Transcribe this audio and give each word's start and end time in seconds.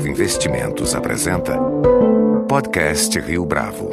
Bravo 0.00 0.08
Investimentos 0.08 0.94
apresenta 0.94 1.58
Podcast 2.48 3.20
Rio 3.20 3.44
Bravo. 3.44 3.90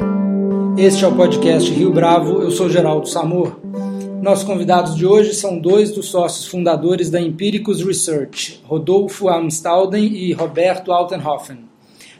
Este 0.78 1.04
é 1.04 1.08
o 1.08 1.14
podcast 1.14 1.70
Rio 1.70 1.92
Bravo, 1.92 2.40
eu 2.40 2.50
sou 2.50 2.70
Geraldo 2.70 3.06
Samor. 3.06 3.60
Nossos 4.22 4.44
convidados 4.44 4.96
de 4.96 5.04
hoje 5.04 5.34
são 5.34 5.58
dois 5.58 5.90
dos 5.90 6.06
sócios 6.06 6.46
fundadores 6.46 7.10
da 7.10 7.20
Empiricus 7.20 7.84
Research, 7.84 8.62
Rodolfo 8.64 9.28
Amstalden 9.28 10.06
e 10.06 10.32
Roberto 10.32 10.92
Altenhofen. 10.92 11.58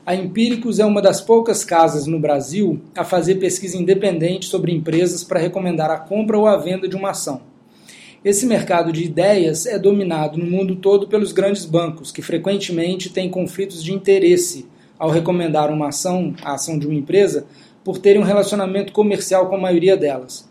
A 0.05 0.14
Empiricus 0.14 0.79
é 0.79 0.84
uma 0.84 1.00
das 1.00 1.23
poucas 1.23 1.64
casas 1.64 2.07
no 2.07 2.20
Brasil 2.20 2.82
a 2.95 3.05
fazer 3.05 3.36
pesquisa 3.36 3.79
independente 3.79 4.46
sobre 4.46 4.70
empresas 4.70 5.25
para 5.25 5.41
recomendar 5.41 5.91
a 5.91 5.98
compra 5.98 6.36
ou 6.36 6.46
a 6.46 6.59
venda 6.59 6.86
de 6.86 6.95
uma 6.95 7.11
ação. 7.11 7.41
Esse 8.29 8.45
mercado 8.45 8.93
de 8.93 9.05
ideias 9.05 9.65
é 9.65 9.79
dominado 9.79 10.36
no 10.36 10.45
mundo 10.45 10.77
todo 10.77 11.09
pelos 11.09 11.32
grandes 11.32 11.64
bancos, 11.64 12.13
que 12.13 12.21
frequentemente 12.21 13.09
têm 13.09 13.31
conflitos 13.31 13.82
de 13.82 13.91
interesse 13.91 14.67
ao 14.99 15.09
recomendar 15.09 15.71
uma 15.71 15.89
ação, 15.89 16.35
a 16.43 16.53
ação 16.53 16.79
de 16.79 16.86
uma 16.86 16.95
empresa, 16.95 17.46
por 17.83 17.96
terem 17.96 18.21
um 18.21 18.27
relacionamento 18.27 18.93
comercial 18.93 19.49
com 19.49 19.57
a 19.57 19.61
maioria 19.61 19.96
delas. 19.96 20.46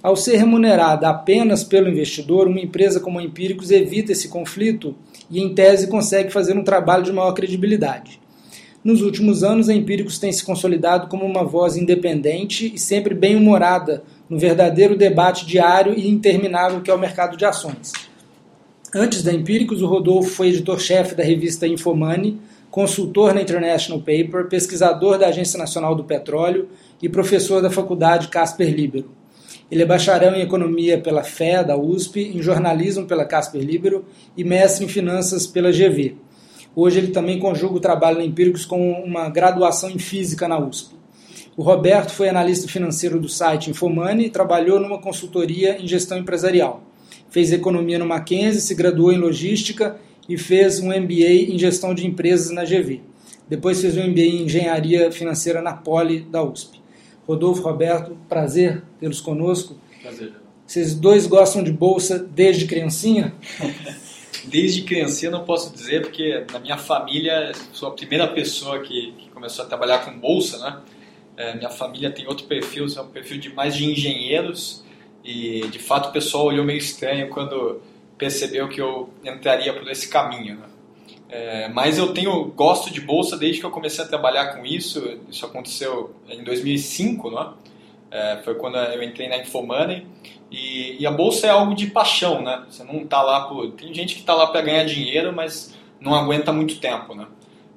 Ao 0.00 0.14
ser 0.14 0.36
remunerada 0.36 1.08
apenas 1.08 1.64
pelo 1.64 1.88
investidor, 1.88 2.46
uma 2.46 2.60
empresa 2.60 3.00
como 3.00 3.18
a 3.18 3.22
Empíricos 3.24 3.72
evita 3.72 4.12
esse 4.12 4.28
conflito 4.28 4.94
e, 5.28 5.40
em 5.40 5.52
tese, 5.52 5.88
consegue 5.88 6.32
fazer 6.32 6.56
um 6.56 6.62
trabalho 6.62 7.02
de 7.02 7.12
maior 7.12 7.32
credibilidade. 7.32 8.20
Nos 8.84 9.02
últimos 9.02 9.42
anos, 9.42 9.68
a 9.68 9.74
Empíricos 9.74 10.18
tem 10.18 10.30
se 10.30 10.44
consolidado 10.44 11.08
como 11.08 11.24
uma 11.24 11.44
voz 11.44 11.76
independente 11.76 12.72
e 12.72 12.78
sempre 12.78 13.12
bem-humorada 13.12 14.04
no 14.30 14.38
verdadeiro 14.38 14.96
debate 14.96 15.44
diário 15.44 15.94
e 15.98 16.08
interminável 16.08 16.80
que 16.80 16.90
é 16.90 16.94
o 16.94 16.98
mercado 16.98 17.36
de 17.36 17.44
ações. 17.44 17.92
Antes 18.94 19.22
da 19.22 19.32
Empíricos, 19.32 19.82
o 19.82 19.86
Rodolfo 19.86 20.30
foi 20.30 20.48
editor-chefe 20.48 21.14
da 21.14 21.24
revista 21.24 21.66
Infomoney, 21.66 22.38
consultor 22.70 23.34
na 23.34 23.42
International 23.42 24.00
Paper, 24.00 24.46
pesquisador 24.48 25.18
da 25.18 25.26
Agência 25.26 25.58
Nacional 25.58 25.94
do 25.94 26.04
Petróleo 26.04 26.68
e 27.02 27.08
professor 27.08 27.60
da 27.60 27.70
Faculdade 27.70 28.28
Casper 28.28 28.72
Libero. 28.72 29.10
Ele 29.70 29.82
é 29.82 29.86
bacharel 29.86 30.34
em 30.34 30.40
Economia 30.40 30.98
pela 30.98 31.22
FE, 31.22 31.64
da 31.66 31.76
USP, 31.76 32.20
em 32.20 32.40
Jornalismo 32.40 33.06
pela 33.06 33.24
Casper 33.24 33.60
Libero 33.60 34.04
e 34.36 34.44
mestre 34.44 34.84
em 34.84 34.88
Finanças 34.88 35.46
pela 35.46 35.70
GV. 35.70 36.16
Hoje 36.80 36.98
ele 37.00 37.08
também 37.08 37.40
conjuga 37.40 37.74
o 37.74 37.80
trabalho 37.80 38.18
na 38.18 38.24
Empíricos 38.24 38.64
com 38.64 38.92
uma 39.02 39.28
graduação 39.28 39.90
em 39.90 39.98
Física 39.98 40.46
na 40.46 40.60
USP. 40.60 40.94
O 41.56 41.62
Roberto 41.64 42.12
foi 42.12 42.28
analista 42.28 42.68
financeiro 42.68 43.18
do 43.18 43.28
site 43.28 43.68
Infomoney 43.68 44.26
e 44.26 44.30
trabalhou 44.30 44.78
numa 44.78 45.00
consultoria 45.00 45.82
em 45.82 45.88
gestão 45.88 46.16
empresarial. 46.16 46.84
Fez 47.30 47.50
economia 47.50 47.98
no 47.98 48.06
Mackenzie, 48.06 48.60
se 48.60 48.76
graduou 48.76 49.10
em 49.10 49.18
logística 49.18 49.98
e 50.28 50.38
fez 50.38 50.78
um 50.78 50.96
MBA 50.96 51.52
em 51.52 51.58
gestão 51.58 51.92
de 51.92 52.06
empresas 52.06 52.52
na 52.52 52.62
GV. 52.62 53.00
Depois 53.48 53.80
fez 53.80 53.96
um 53.96 54.06
MBA 54.06 54.20
em 54.20 54.42
engenharia 54.44 55.10
financeira 55.10 55.60
na 55.60 55.72
Poli 55.72 56.20
da 56.20 56.44
USP. 56.44 56.80
Rodolfo, 57.26 57.60
Roberto, 57.60 58.16
prazer 58.28 58.84
tê-los 59.00 59.20
conosco. 59.20 59.74
Prazer. 60.00 60.32
Vocês 60.64 60.94
dois 60.94 61.26
gostam 61.26 61.60
de 61.60 61.72
bolsa 61.72 62.20
desde 62.20 62.66
criancinha? 62.66 63.34
Desde 64.48 64.82
criancinha 64.82 65.30
não 65.30 65.44
posso 65.44 65.72
dizer, 65.72 66.02
porque 66.02 66.44
na 66.52 66.58
minha 66.58 66.78
família 66.78 67.52
sou 67.72 67.88
a 67.88 67.92
primeira 67.92 68.26
pessoa 68.28 68.80
que, 68.80 69.12
que 69.12 69.30
começou 69.30 69.64
a 69.64 69.68
trabalhar 69.68 70.04
com 70.04 70.18
bolsa, 70.18 70.58
né? 70.58 70.80
É, 71.36 71.54
minha 71.54 71.70
família 71.70 72.10
tem 72.10 72.26
outro 72.26 72.46
perfil, 72.46 72.86
é 72.96 73.00
um 73.00 73.08
perfil 73.08 73.38
de 73.38 73.48
mais 73.50 73.76
de 73.76 73.84
engenheiros 73.84 74.84
e 75.24 75.60
de 75.68 75.78
fato 75.78 76.08
o 76.08 76.12
pessoal 76.12 76.46
olhou 76.46 76.64
meio 76.64 76.78
estranho 76.78 77.28
quando 77.28 77.80
percebeu 78.16 78.68
que 78.68 78.80
eu 78.80 79.10
entraria 79.24 79.72
por 79.72 79.88
esse 79.88 80.08
caminho. 80.08 80.56
Né? 80.56 80.66
É, 81.28 81.68
mas 81.68 81.98
eu 81.98 82.12
tenho 82.12 82.46
gosto 82.46 82.92
de 82.92 83.00
bolsa 83.00 83.36
desde 83.36 83.60
que 83.60 83.66
eu 83.66 83.70
comecei 83.70 84.02
a 84.02 84.08
trabalhar 84.08 84.56
com 84.56 84.64
isso. 84.64 85.18
Isso 85.30 85.44
aconteceu 85.44 86.14
em 86.28 86.42
2005, 86.42 87.30
né? 87.30 87.36
É, 87.36 87.52
foi 88.44 88.54
quando 88.54 88.76
eu 88.78 89.02
entrei 89.02 89.28
na 89.28 89.38
Infomoney 89.38 90.06
e, 90.50 91.02
e, 91.02 91.06
a 91.06 91.10
bolsa 91.10 91.46
é 91.46 91.50
algo 91.50 91.74
de 91.74 91.88
paixão, 91.88 92.40
né? 92.42 92.64
Você 92.70 92.82
não 92.82 93.06
tá 93.06 93.20
lá 93.20 93.42
por... 93.42 93.70
Tem 93.72 93.92
gente 93.92 94.14
que 94.14 94.22
tá 94.22 94.34
lá 94.34 94.46
para 94.46 94.62
ganhar 94.62 94.84
dinheiro, 94.84 95.32
mas 95.32 95.74
não 96.00 96.14
aguenta 96.14 96.52
muito 96.52 96.78
tempo, 96.78 97.14
né? 97.14 97.26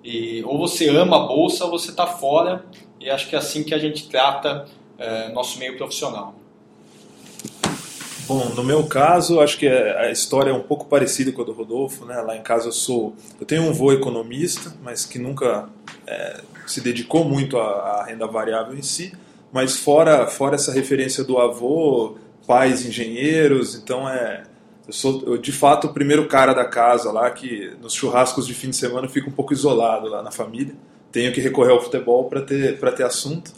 E, 0.04 0.42
ou 0.46 0.58
você 0.58 0.90
ama 0.90 1.18
a 1.18 1.28
bolsa 1.28 1.66
ou 1.66 1.72
você 1.72 1.92
tá 1.92 2.08
fora 2.08 2.64
e 3.00 3.10
acho 3.10 3.28
que 3.28 3.36
é 3.36 3.40
assim 3.40 3.64
que 3.64 3.74
a 3.74 3.78
gente 3.78 4.08
trata 4.08 4.66
é, 4.98 5.30
nosso 5.30 5.60
meio 5.60 5.76
profissional. 5.78 6.34
Bom, 8.28 8.46
no 8.56 8.64
meu 8.64 8.86
caso, 8.88 9.42
acho 9.42 9.58
que 9.58 9.68
a 9.68 10.10
história 10.10 10.52
é 10.52 10.54
um 10.54 10.62
pouco 10.62 10.86
parecida 10.86 11.34
com 11.34 11.42
a 11.42 11.46
do 11.46 11.52
Rodolfo, 11.52 12.06
né? 12.06 12.22
Lá 12.22 12.38
em 12.38 12.42
casa 12.42 12.70
eu 12.70 12.72
sou, 12.72 13.14
eu 13.40 13.46
tenho 13.46 13.64
um 13.64 13.70
avô 13.70 13.92
economista, 13.92 14.74
mas 14.82 15.06
que 15.06 15.20
nunca 15.20 15.68
é, 16.08 16.40
se 16.66 16.80
dedicou 16.80 17.26
muito 17.26 17.58
à, 17.58 18.00
à 18.00 18.06
renda 18.06 18.26
variável 18.28 18.78
em 18.78 18.82
si, 18.82 19.12
mas 19.52 19.78
fora 19.78 20.28
fora 20.28 20.56
essa 20.56 20.72
referência 20.72 21.24
do 21.24 21.38
avô, 21.38 22.16
pais 22.48 22.86
engenheiros, 22.86 23.76
então 23.76 24.08
é 24.08 24.44
eu 24.88 24.94
sou 24.94 25.24
eu, 25.26 25.38
de 25.38 25.52
fato 25.52 25.88
o 25.88 25.94
primeiro 25.94 26.28
cara 26.28 26.54
da 26.54 26.66
casa 26.66 27.12
lá 27.12 27.30
que 27.30 27.72
nos 27.82 27.94
churrascos 27.94 28.48
de 28.48 28.54
fim 28.54 28.70
de 28.70 28.76
semana 28.76 29.08
fica 29.08 29.30
um 29.30 29.32
pouco 29.32 29.54
isolado 29.54 30.08
lá 30.08 30.24
na 30.24 30.32
família. 30.32 30.76
Tenho 31.12 31.32
que 31.32 31.42
recorrer 31.42 31.72
ao 31.72 31.82
futebol 31.82 32.26
para 32.26 32.42
ter 32.42 32.80
para 32.80 32.92
ter 32.92 33.04
assunto. 33.04 33.52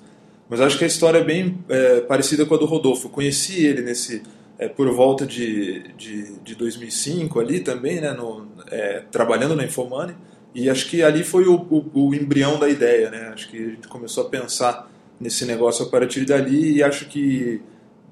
Mas 0.49 0.59
acho 0.59 0.77
que 0.77 0.83
a 0.83 0.87
história 0.87 1.19
é 1.19 1.23
bem 1.23 1.63
é, 1.69 2.01
parecida 2.01 2.45
com 2.45 2.53
a 2.53 2.57
do 2.57 2.65
Rodolfo. 2.65 3.07
Eu 3.07 3.11
conheci 3.11 3.65
ele 3.65 3.81
nesse 3.81 4.21
é, 4.59 4.67
por 4.67 4.89
volta 4.91 5.25
de, 5.25 5.93
de, 5.97 6.37
de 6.39 6.55
2005 6.55 7.39
ali 7.39 7.59
também, 7.59 7.99
né, 7.99 8.11
no, 8.11 8.47
é, 8.69 9.03
trabalhando 9.11 9.55
na 9.55 9.63
Infomoney. 9.63 10.15
E 10.53 10.69
acho 10.69 10.87
que 10.87 11.01
ali 11.01 11.23
foi 11.23 11.47
o, 11.47 11.55
o, 11.55 12.07
o, 12.09 12.13
embrião 12.13 12.59
da 12.59 12.69
ideia, 12.69 13.09
né? 13.09 13.31
Acho 13.33 13.49
que 13.49 13.57
a 13.57 13.69
gente 13.69 13.87
começou 13.87 14.27
a 14.27 14.29
pensar 14.29 14.87
nesse 15.19 15.45
negócio 15.45 15.85
a 15.85 15.89
partir 15.89 16.25
dali 16.25 16.77
e 16.77 16.83
acho 16.83 17.05
que 17.07 17.61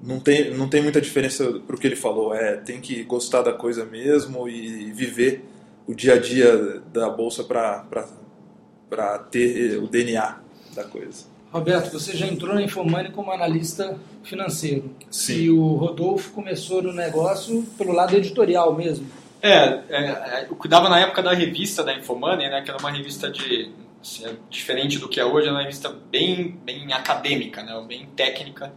não 0.02 0.18
tem, 0.18 0.52
não 0.54 0.68
tem 0.68 0.82
muita 0.82 1.00
diferença 1.00 1.60
para 1.66 1.76
o 1.76 1.78
que 1.78 1.86
ele 1.86 1.96
falou. 1.96 2.34
É, 2.34 2.56
tem 2.56 2.80
que 2.80 3.02
gostar 3.04 3.42
da 3.42 3.52
coisa 3.52 3.84
mesmo 3.84 4.48
e 4.48 4.92
viver 4.92 5.44
o 5.86 5.94
dia 5.94 6.14
a 6.14 6.18
dia 6.18 6.82
da 6.92 7.08
bolsa 7.08 7.44
para 7.44 9.18
ter 9.30 9.78
o 9.78 9.86
DNA 9.86 10.40
da 10.74 10.84
coisa. 10.84 11.32
Roberto, 11.52 11.92
você 11.92 12.16
já 12.16 12.26
entrou 12.26 12.54
na 12.54 12.62
Infomoney 12.62 13.12
como 13.12 13.30
analista 13.30 13.98
financeiro. 14.22 14.90
Sim. 15.10 15.34
E 15.34 15.50
o 15.50 15.74
Rodolfo 15.74 16.32
começou 16.32 16.82
no 16.82 16.92
negócio 16.94 17.62
pelo 17.76 17.92
lado 17.92 18.16
editorial 18.16 18.74
mesmo. 18.74 19.06
É, 19.42 19.80
é 19.90 20.46
eu 20.48 20.56
cuidava 20.56 20.88
na 20.88 21.00
época 21.00 21.22
da 21.22 21.34
revista 21.34 21.84
da 21.84 21.94
Infomoney, 21.94 22.48
né, 22.48 22.62
que 22.62 22.70
era 22.70 22.78
uma 22.78 22.90
revista 22.90 23.30
de 23.30 23.70
assim, 24.02 24.26
é 24.26 24.36
diferente 24.50 24.98
do 24.98 25.08
que 25.08 25.18
é 25.18 25.24
hoje, 25.24 25.48
é 25.48 25.50
uma 25.50 25.62
revista 25.62 25.88
bem, 25.88 26.58
bem 26.64 26.92
acadêmica, 26.92 27.62
né, 27.62 27.82
bem 27.86 28.06
técnica, 28.16 28.72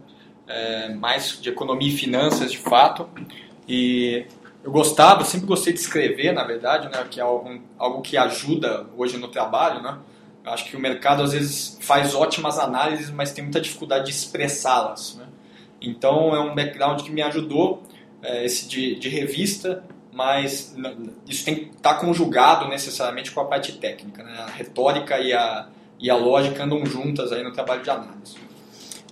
é, 0.46 0.94
mais 0.94 1.40
de 1.40 1.48
economia 1.48 1.88
e 1.88 1.96
finanças 1.96 2.52
de 2.52 2.58
fato. 2.58 3.10
E 3.68 4.24
eu 4.64 4.70
gostava, 4.70 5.24
sempre 5.24 5.46
gostei 5.46 5.72
de 5.72 5.80
escrever, 5.80 6.32
na 6.32 6.44
verdade, 6.44 6.88
né, 6.88 7.04
que 7.10 7.20
é 7.20 7.22
algo, 7.22 7.60
algo 7.76 8.00
que 8.00 8.16
ajuda 8.16 8.86
hoje 8.96 9.18
no 9.18 9.28
trabalho, 9.28 9.82
né. 9.82 9.98
Eu 10.46 10.52
acho 10.52 10.64
que 10.66 10.76
o 10.76 10.80
mercado 10.80 11.24
às 11.24 11.32
vezes 11.32 11.76
faz 11.80 12.14
ótimas 12.14 12.56
análises, 12.56 13.10
mas 13.10 13.32
tem 13.32 13.42
muita 13.42 13.60
dificuldade 13.60 14.04
de 14.04 14.12
expressá-las. 14.12 15.16
Né? 15.16 15.26
Então 15.80 16.36
é 16.36 16.38
um 16.38 16.54
background 16.54 17.02
que 17.02 17.10
me 17.10 17.20
ajudou, 17.20 17.82
é, 18.22 18.44
esse 18.44 18.68
de, 18.68 18.94
de, 18.94 19.08
revista, 19.08 19.82
mas 20.16 20.74
isso 21.28 21.44
tem 21.44 21.54
que 21.54 21.60
estar 21.76 21.94
tá 21.94 22.00
conjugado 22.00 22.66
necessariamente 22.68 23.30
com 23.30 23.40
a 23.40 23.44
parte 23.44 23.72
técnica. 23.72 24.24
Né? 24.24 24.32
A 24.38 24.46
retórica 24.46 25.18
e 25.18 25.34
a, 25.34 25.68
e 26.00 26.08
a 26.08 26.16
lógica 26.16 26.64
andam 26.64 26.84
juntas 26.86 27.32
aí 27.32 27.44
no 27.44 27.52
trabalho 27.52 27.82
de 27.82 27.90
análise. 27.90 28.34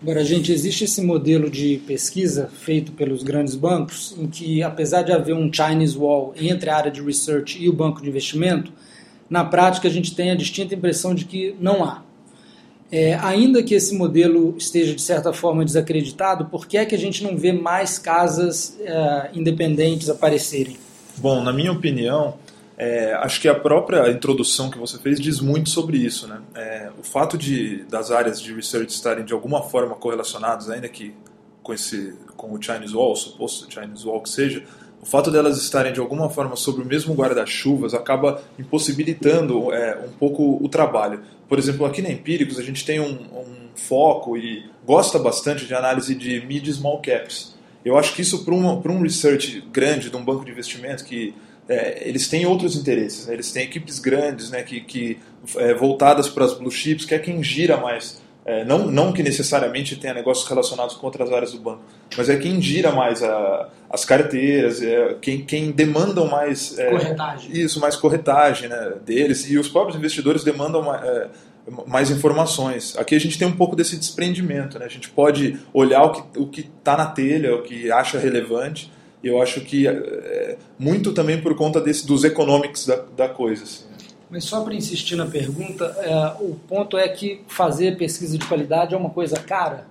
Agora, 0.00 0.24
gente, 0.24 0.50
existe 0.50 0.84
esse 0.84 1.02
modelo 1.02 1.50
de 1.50 1.76
pesquisa 1.86 2.48
feito 2.48 2.92
pelos 2.92 3.22
grandes 3.22 3.54
bancos, 3.54 4.14
em 4.18 4.26
que, 4.26 4.62
apesar 4.62 5.02
de 5.02 5.12
haver 5.12 5.34
um 5.34 5.52
Chinese 5.52 5.96
wall 5.96 6.32
entre 6.36 6.70
a 6.70 6.76
área 6.76 6.90
de 6.90 7.02
research 7.02 7.62
e 7.62 7.68
o 7.68 7.72
banco 7.72 8.02
de 8.02 8.08
investimento, 8.08 8.72
na 9.28 9.44
prática 9.44 9.86
a 9.86 9.90
gente 9.90 10.14
tem 10.14 10.30
a 10.30 10.34
distinta 10.34 10.74
impressão 10.74 11.14
de 11.14 11.26
que 11.26 11.54
não 11.60 11.84
há. 11.84 12.02
É, 12.90 13.14
ainda 13.14 13.62
que 13.62 13.74
esse 13.74 13.94
modelo 13.94 14.54
esteja 14.56 14.94
de 14.94 15.02
certa 15.02 15.32
forma 15.34 15.64
desacreditado, 15.64 16.46
por 16.46 16.66
que 16.66 16.78
é 16.78 16.84
que 16.86 16.94
a 16.94 16.98
gente 16.98 17.22
não 17.22 17.36
vê 17.36 17.52
mais 17.52 17.98
casas 17.98 18.78
é, 18.80 19.30
independentes 19.34 20.08
aparecerem? 20.08 20.83
Bom, 21.16 21.42
na 21.42 21.52
minha 21.52 21.72
opinião, 21.72 22.36
é, 22.76 23.14
acho 23.14 23.40
que 23.40 23.48
a 23.48 23.54
própria 23.54 24.10
introdução 24.10 24.70
que 24.70 24.78
você 24.78 24.98
fez 24.98 25.20
diz 25.20 25.40
muito 25.40 25.70
sobre 25.70 25.98
isso. 25.98 26.26
Né? 26.26 26.40
É, 26.54 26.90
o 26.98 27.02
fato 27.02 27.38
de 27.38 27.84
das 27.84 28.10
áreas 28.10 28.40
de 28.40 28.52
research 28.52 28.92
estarem 28.92 29.24
de 29.24 29.32
alguma 29.32 29.62
forma 29.62 29.94
correlacionadas, 29.94 30.68
ainda 30.70 30.88
que 30.88 31.14
com, 31.62 31.72
esse, 31.72 32.14
com 32.36 32.52
o 32.52 32.60
Chinese 32.60 32.94
Wall, 32.94 33.12
o 33.12 33.16
suposto 33.16 33.72
Chinese 33.72 34.06
Wall 34.06 34.20
que 34.20 34.28
seja, 34.28 34.64
o 35.00 35.06
fato 35.06 35.30
delas 35.30 35.58
estarem 35.58 35.92
de 35.92 36.00
alguma 36.00 36.30
forma 36.30 36.56
sobre 36.56 36.82
o 36.82 36.86
mesmo 36.86 37.14
guarda-chuvas 37.14 37.94
acaba 37.94 38.42
impossibilitando 38.58 39.72
é, 39.72 39.98
um 40.06 40.12
pouco 40.12 40.58
o 40.62 40.68
trabalho. 40.68 41.22
Por 41.48 41.58
exemplo, 41.58 41.84
aqui 41.86 42.00
na 42.00 42.10
Empíricos 42.10 42.58
a 42.58 42.62
gente 42.62 42.84
tem 42.84 43.00
um, 43.00 43.12
um 43.12 43.68
foco 43.74 44.36
e 44.36 44.64
gosta 44.84 45.18
bastante 45.18 45.66
de 45.66 45.74
análise 45.74 46.14
de 46.14 46.40
mid 46.46 46.66
small 46.68 47.00
caps. 47.00 47.53
Eu 47.84 47.98
acho 47.98 48.14
que 48.14 48.22
isso 48.22 48.44
para 48.44 48.54
um, 48.54 48.66
um 48.66 49.02
research 49.02 49.60
grande 49.72 50.10
de 50.10 50.16
um 50.16 50.24
banco 50.24 50.44
de 50.44 50.50
investimento 50.50 51.04
que 51.04 51.34
é, 51.68 52.08
eles 52.08 52.28
têm 52.28 52.46
outros 52.46 52.76
interesses, 52.76 53.26
né? 53.26 53.34
eles 53.34 53.50
têm 53.52 53.64
equipes 53.64 53.98
grandes, 53.98 54.50
né, 54.50 54.62
que, 54.62 54.80
que 54.80 55.18
é, 55.56 55.72
voltadas 55.74 56.28
para 56.28 56.44
as 56.44 56.52
blue 56.52 56.70
chips, 56.70 57.04
que 57.04 57.14
é 57.14 57.18
quem 57.18 57.42
gira 57.42 57.76
mais. 57.76 58.22
É, 58.46 58.62
não, 58.62 58.86
não 58.86 59.10
que 59.10 59.22
necessariamente 59.22 59.96
tenha 59.96 60.12
negócios 60.12 60.46
relacionados 60.46 60.94
com 60.96 61.06
outras 61.06 61.32
áreas 61.32 61.52
do 61.52 61.58
banco, 61.58 61.80
mas 62.14 62.28
é 62.28 62.36
quem 62.36 62.60
gira 62.60 62.92
mais 62.92 63.22
a, 63.22 63.70
as 63.88 64.04
carteiras, 64.04 64.82
é 64.82 65.16
quem, 65.18 65.42
quem 65.46 65.70
demandam 65.70 66.28
mais. 66.28 66.78
É, 66.78 66.90
corretagem. 66.90 67.50
Isso, 67.50 67.80
mais 67.80 67.96
corretagem 67.96 68.68
né, 68.68 68.92
deles, 69.02 69.48
e 69.48 69.56
os 69.56 69.70
próprios 69.70 69.96
investidores 69.96 70.44
demandam 70.44 70.82
mais, 70.82 71.02
é, 71.02 71.28
mais 71.86 72.10
informações. 72.10 72.96
Aqui 72.96 73.14
a 73.14 73.18
gente 73.18 73.38
tem 73.38 73.48
um 73.48 73.56
pouco 73.56 73.74
desse 73.74 73.96
desprendimento, 73.96 74.78
né? 74.78 74.84
a 74.84 74.88
gente 74.88 75.08
pode 75.08 75.58
olhar 75.72 76.04
o 76.36 76.46
que 76.46 76.60
está 76.60 76.96
na 76.96 77.06
telha, 77.06 77.54
o 77.54 77.62
que 77.62 77.90
acha 77.90 78.18
relevante, 78.18 78.90
e 79.22 79.28
eu 79.28 79.40
acho 79.40 79.62
que 79.62 79.88
é, 79.88 80.58
muito 80.78 81.12
também 81.12 81.40
por 81.40 81.54
conta 81.56 81.80
desse, 81.80 82.06
dos 82.06 82.24
economics 82.24 82.86
da, 82.86 83.02
da 83.16 83.28
coisa. 83.28 83.64
Assim. 83.64 83.84
Mas 84.30 84.44
só 84.44 84.62
para 84.62 84.74
insistir 84.74 85.16
na 85.16 85.26
pergunta, 85.26 85.84
é, 85.98 86.42
o 86.42 86.54
ponto 86.68 86.98
é 86.98 87.08
que 87.08 87.40
fazer 87.48 87.96
pesquisa 87.96 88.36
de 88.36 88.44
qualidade 88.46 88.94
é 88.94 88.98
uma 88.98 89.10
coisa 89.10 89.38
cara. 89.38 89.86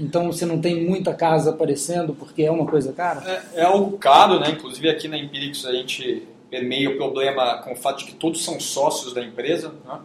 Então 0.00 0.32
você 0.32 0.46
não 0.46 0.60
tem 0.60 0.86
muita 0.86 1.12
casa 1.12 1.50
aparecendo 1.50 2.14
porque 2.14 2.44
é 2.44 2.50
uma 2.50 2.64
coisa 2.64 2.92
cara? 2.92 3.28
É, 3.54 3.60
é 3.60 3.64
algo 3.64 3.98
caro, 3.98 4.38
né? 4.38 4.50
Inclusive 4.50 4.88
aqui 4.88 5.08
na 5.08 5.18
Empíricos 5.18 5.66
a 5.66 5.72
gente 5.72 6.22
permeia 6.48 6.88
o 6.88 6.96
problema 6.96 7.58
com 7.58 7.72
o 7.72 7.76
fato 7.76 7.98
de 7.98 8.04
que 8.06 8.14
todos 8.14 8.44
são 8.44 8.58
sócios 8.60 9.12
da 9.12 9.22
empresa. 9.22 9.74
Né? 9.84 9.98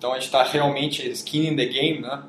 Então 0.00 0.12
a 0.12 0.14
gente 0.14 0.24
está 0.24 0.42
realmente 0.42 1.06
skin 1.10 1.48
in 1.48 1.56
the 1.56 1.66
game, 1.66 2.00
né? 2.00 2.22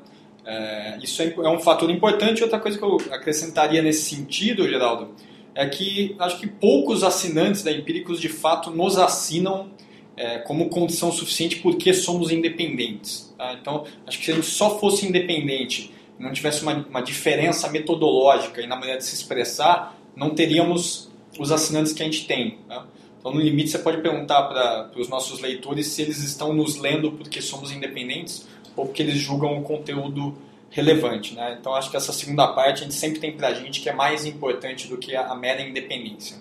É, 0.44 0.98
isso 1.02 1.22
é, 1.22 1.32
é, 1.32 1.48
um 1.48 1.58
fator 1.58 1.90
importante. 1.90 2.42
Outra 2.42 2.60
coisa 2.60 2.76
que 2.76 2.84
eu 2.84 2.98
acrescentaria 3.10 3.80
nesse 3.80 4.14
sentido, 4.14 4.68
Geraldo, 4.68 5.14
é 5.54 5.66
que 5.66 6.14
acho 6.18 6.38
que 6.38 6.46
poucos 6.46 7.02
assinantes 7.02 7.62
da 7.62 7.72
Empíricos 7.72 8.20
de 8.20 8.28
fato 8.28 8.70
nos 8.70 8.98
assinam 8.98 9.70
é, 10.14 10.36
como 10.40 10.68
condição 10.68 11.10
suficiente 11.10 11.60
porque 11.60 11.94
somos 11.94 12.30
independentes. 12.30 13.34
Tá? 13.38 13.56
Então, 13.58 13.86
acho 14.06 14.18
que 14.18 14.26
se 14.26 14.32
a 14.32 14.34
gente 14.34 14.48
só 14.48 14.78
fosse 14.78 15.06
independente, 15.06 15.94
não 16.18 16.30
tivesse 16.30 16.62
uma, 16.62 16.74
uma 16.74 17.00
diferença 17.00 17.70
metodológica 17.70 18.60
e 18.60 18.66
na 18.66 18.76
maneira 18.76 18.98
de 18.98 19.06
se 19.06 19.14
expressar, 19.14 19.98
não 20.14 20.34
teríamos 20.34 21.10
os 21.38 21.50
assinantes 21.50 21.94
que 21.94 22.02
a 22.02 22.04
gente 22.04 22.26
tem. 22.26 22.58
Tá? 22.68 22.84
Então, 23.22 23.32
no 23.32 23.40
limite, 23.40 23.70
você 23.70 23.78
pode 23.78 24.02
perguntar 24.02 24.42
para 24.42 24.90
os 25.00 25.08
nossos 25.08 25.40
leitores 25.40 25.86
se 25.86 26.02
eles 26.02 26.18
estão 26.18 26.52
nos 26.52 26.76
lendo 26.76 27.12
porque 27.12 27.40
somos 27.40 27.70
independentes 27.70 28.48
ou 28.74 28.84
porque 28.86 29.00
eles 29.00 29.14
julgam 29.14 29.56
o 29.56 29.62
conteúdo 29.62 30.34
relevante. 30.70 31.32
Né? 31.32 31.56
Então, 31.60 31.72
acho 31.72 31.88
que 31.88 31.96
essa 31.96 32.12
segunda 32.12 32.48
parte 32.48 32.80
a 32.80 32.82
gente 32.82 32.96
sempre 32.96 33.20
tem 33.20 33.30
para 33.30 33.46
a 33.48 33.54
gente 33.54 33.80
que 33.80 33.88
é 33.88 33.92
mais 33.92 34.26
importante 34.26 34.88
do 34.88 34.98
que 34.98 35.14
a, 35.14 35.28
a 35.28 35.36
mera 35.36 35.62
independência. 35.62 36.36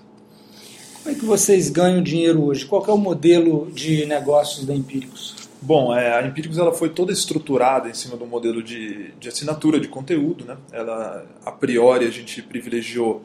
Como 1.03 1.15
é 1.15 1.19
que 1.19 1.25
vocês 1.25 1.69
ganham 1.69 2.01
dinheiro 2.01 2.45
hoje? 2.45 2.65
Qual 2.65 2.83
é 2.87 2.91
o 2.91 2.97
modelo 2.97 3.69
de 3.71 4.07
negócios 4.07 4.65
da 4.65 4.73
Empíricos? 4.73 5.35
Bom, 5.61 5.95
é, 5.95 6.17
a 6.17 6.25
Empíricos 6.25 6.57
ela 6.57 6.71
foi 6.71 6.89
toda 6.89 7.11
estruturada 7.11 7.87
em 7.87 7.93
cima 7.93 8.17
do 8.17 8.25
modelo 8.25 8.63
de, 8.63 9.11
de 9.19 9.27
assinatura 9.27 9.79
de 9.79 9.87
conteúdo. 9.87 10.45
Né? 10.45 10.57
Ela, 10.71 11.27
a 11.45 11.51
priori, 11.51 12.05
a 12.05 12.09
gente 12.09 12.41
privilegiou 12.41 13.21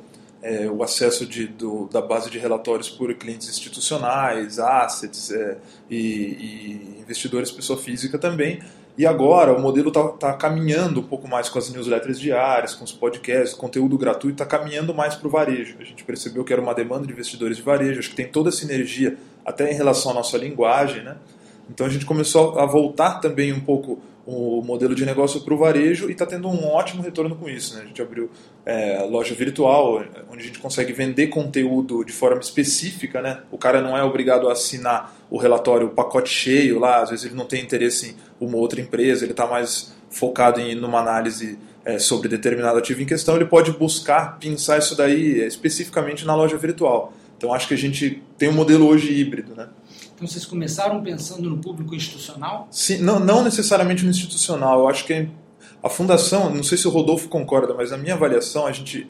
é, 0.47 0.71
o 0.71 0.81
acesso 0.85 1.27
de, 1.27 1.49
do, 1.49 1.89
da 1.93 2.01
base 2.01 2.31
de 2.31 2.39
relatórios 2.39 2.89
por 2.89 3.13
clientes 3.15 3.49
institucionais, 3.49 4.61
assets 4.61 5.33
é, 5.33 5.59
e, 5.91 5.97
e, 5.97 7.01
investidores 7.01 7.51
pessoa 7.51 7.77
física 7.77 8.17
também. 8.17 8.61
E 8.97 9.05
agora 9.05 9.53
o 9.53 9.61
modelo 9.61 9.89
está 9.89 10.05
tá 10.09 10.33
caminhando 10.35 11.01
um 11.01 11.03
pouco 11.03 11.27
mais 11.27 11.49
com 11.49 11.59
as 11.59 11.69
newsletters 11.69 12.21
diárias, 12.21 12.75
com 12.75 12.85
os 12.85 12.93
podcasts, 12.93 13.55
conteúdo 13.55 13.99
gratuito, 13.99 14.43
está 14.43 14.47
caminhando 14.47 14.95
mais 14.95 15.17
para 15.17 15.27
o 15.27 15.31
varejo. 15.31 15.77
A 15.81 15.85
gente 15.85 16.05
percebeu 16.05 16.45
que 16.45 16.53
era 16.53 16.63
uma 16.63 16.73
demanda 16.73 17.07
de 17.07 17.13
investidores 17.13 17.57
de 17.57 17.63
varejo, 17.65 17.99
acho 17.99 18.11
que 18.11 18.17
tem 18.17 18.29
toda 18.29 18.49
essa 18.49 18.65
energia 18.65 19.19
até 19.45 19.71
em 19.71 19.75
relação 19.75 20.13
à 20.13 20.15
nossa 20.15 20.39
linguagem. 20.39 21.03
Né? 21.03 21.17
Então 21.69 21.85
a 21.87 21.91
gente 21.91 22.07
começou 22.07 22.59
a 22.59 22.65
voltar 22.65 23.19
também 23.19 23.53
um 23.53 23.61
pouco 23.61 24.01
o 24.26 24.61
modelo 24.61 24.94
de 24.94 25.06
negócio 25.06 25.40
para 25.43 25.55
o 25.55 25.56
varejo 25.56 26.08
e 26.08 26.12
está 26.12 26.26
tendo 26.26 26.49
um 26.49 26.67
ótimo 26.67 27.00
retorno 27.00 27.37
com 27.37 27.49
isso. 27.49 27.76
Né? 27.76 27.82
A 27.82 27.87
gente 27.87 28.02
abriu 28.02 28.28
é, 28.64 29.00
loja 29.08 29.34
virtual, 29.34 30.05
onde 30.28 30.43
a 30.43 30.46
gente 30.46 30.58
consegue 30.58 30.93
vender 30.93 31.28
conteúdo 31.28 32.05
de 32.05 32.12
forma 32.12 32.40
específica. 32.40 33.23
Né? 33.23 33.40
O 33.52 33.56
cara 33.56 33.81
não 33.81 33.96
é 33.96 34.02
obrigado 34.02 34.49
a 34.49 34.52
assinar 34.52 35.17
o 35.31 35.38
relatório, 35.38 35.87
o 35.87 35.90
pacote 35.90 36.28
cheio 36.28 36.81
lá, 36.81 37.02
às 37.02 37.11
vezes 37.11 37.26
ele 37.26 37.34
não 37.37 37.46
tem 37.46 37.62
interesse 37.62 38.17
em 38.40 38.44
uma 38.44 38.56
outra 38.56 38.81
empresa, 38.81 39.25
ele 39.25 39.32
está 39.32 39.46
mais 39.46 39.94
focado 40.11 40.61
em 40.61 40.75
numa 40.75 41.00
análise 41.00 41.58
é, 41.84 41.99
sobre 41.99 42.28
determinado 42.28 42.78
ativo 42.78 43.02
em 43.02 43.06
questão, 43.06 43.37
ele 43.37 43.44
pode 43.44 43.70
buscar 43.73 44.38
pensar 44.38 44.78
isso 44.78 44.96
daí 44.96 45.40
é, 45.40 45.46
especificamente 45.46 46.25
na 46.25 46.34
loja 46.34 46.56
virtual. 46.56 47.12
Então 47.37 47.52
acho 47.52 47.69
que 47.69 47.75
a 47.75 47.78
gente 47.78 48.23
tem 48.37 48.49
um 48.49 48.52
modelo 48.52 48.87
hoje 48.88 49.12
híbrido. 49.12 49.55
Né? 49.55 49.69
Então 50.17 50.27
vocês 50.27 50.47
começaram 50.47 51.03
pensando 51.03 51.51
no 51.51 51.59
público 51.59 51.95
institucional? 51.95 52.67
Sim, 52.71 52.99
não, 52.99 53.21
não 53.21 53.45
necessariamente 53.45 54.03
no 54.03 54.11
institucional. 54.11 54.81
Eu 54.81 54.89
acho 54.89 55.05
que 55.05 55.29
a 55.83 55.91
fundação, 55.91 56.53
não 56.53 56.63
sei 56.63 56.79
se 56.79 56.89
o 56.89 56.91
Rodolfo 56.91 57.29
concorda, 57.29 57.75
mas 57.75 57.91
na 57.91 57.99
minha 57.99 58.15
avaliação 58.15 58.67
a 58.67 58.73
gente 58.73 59.07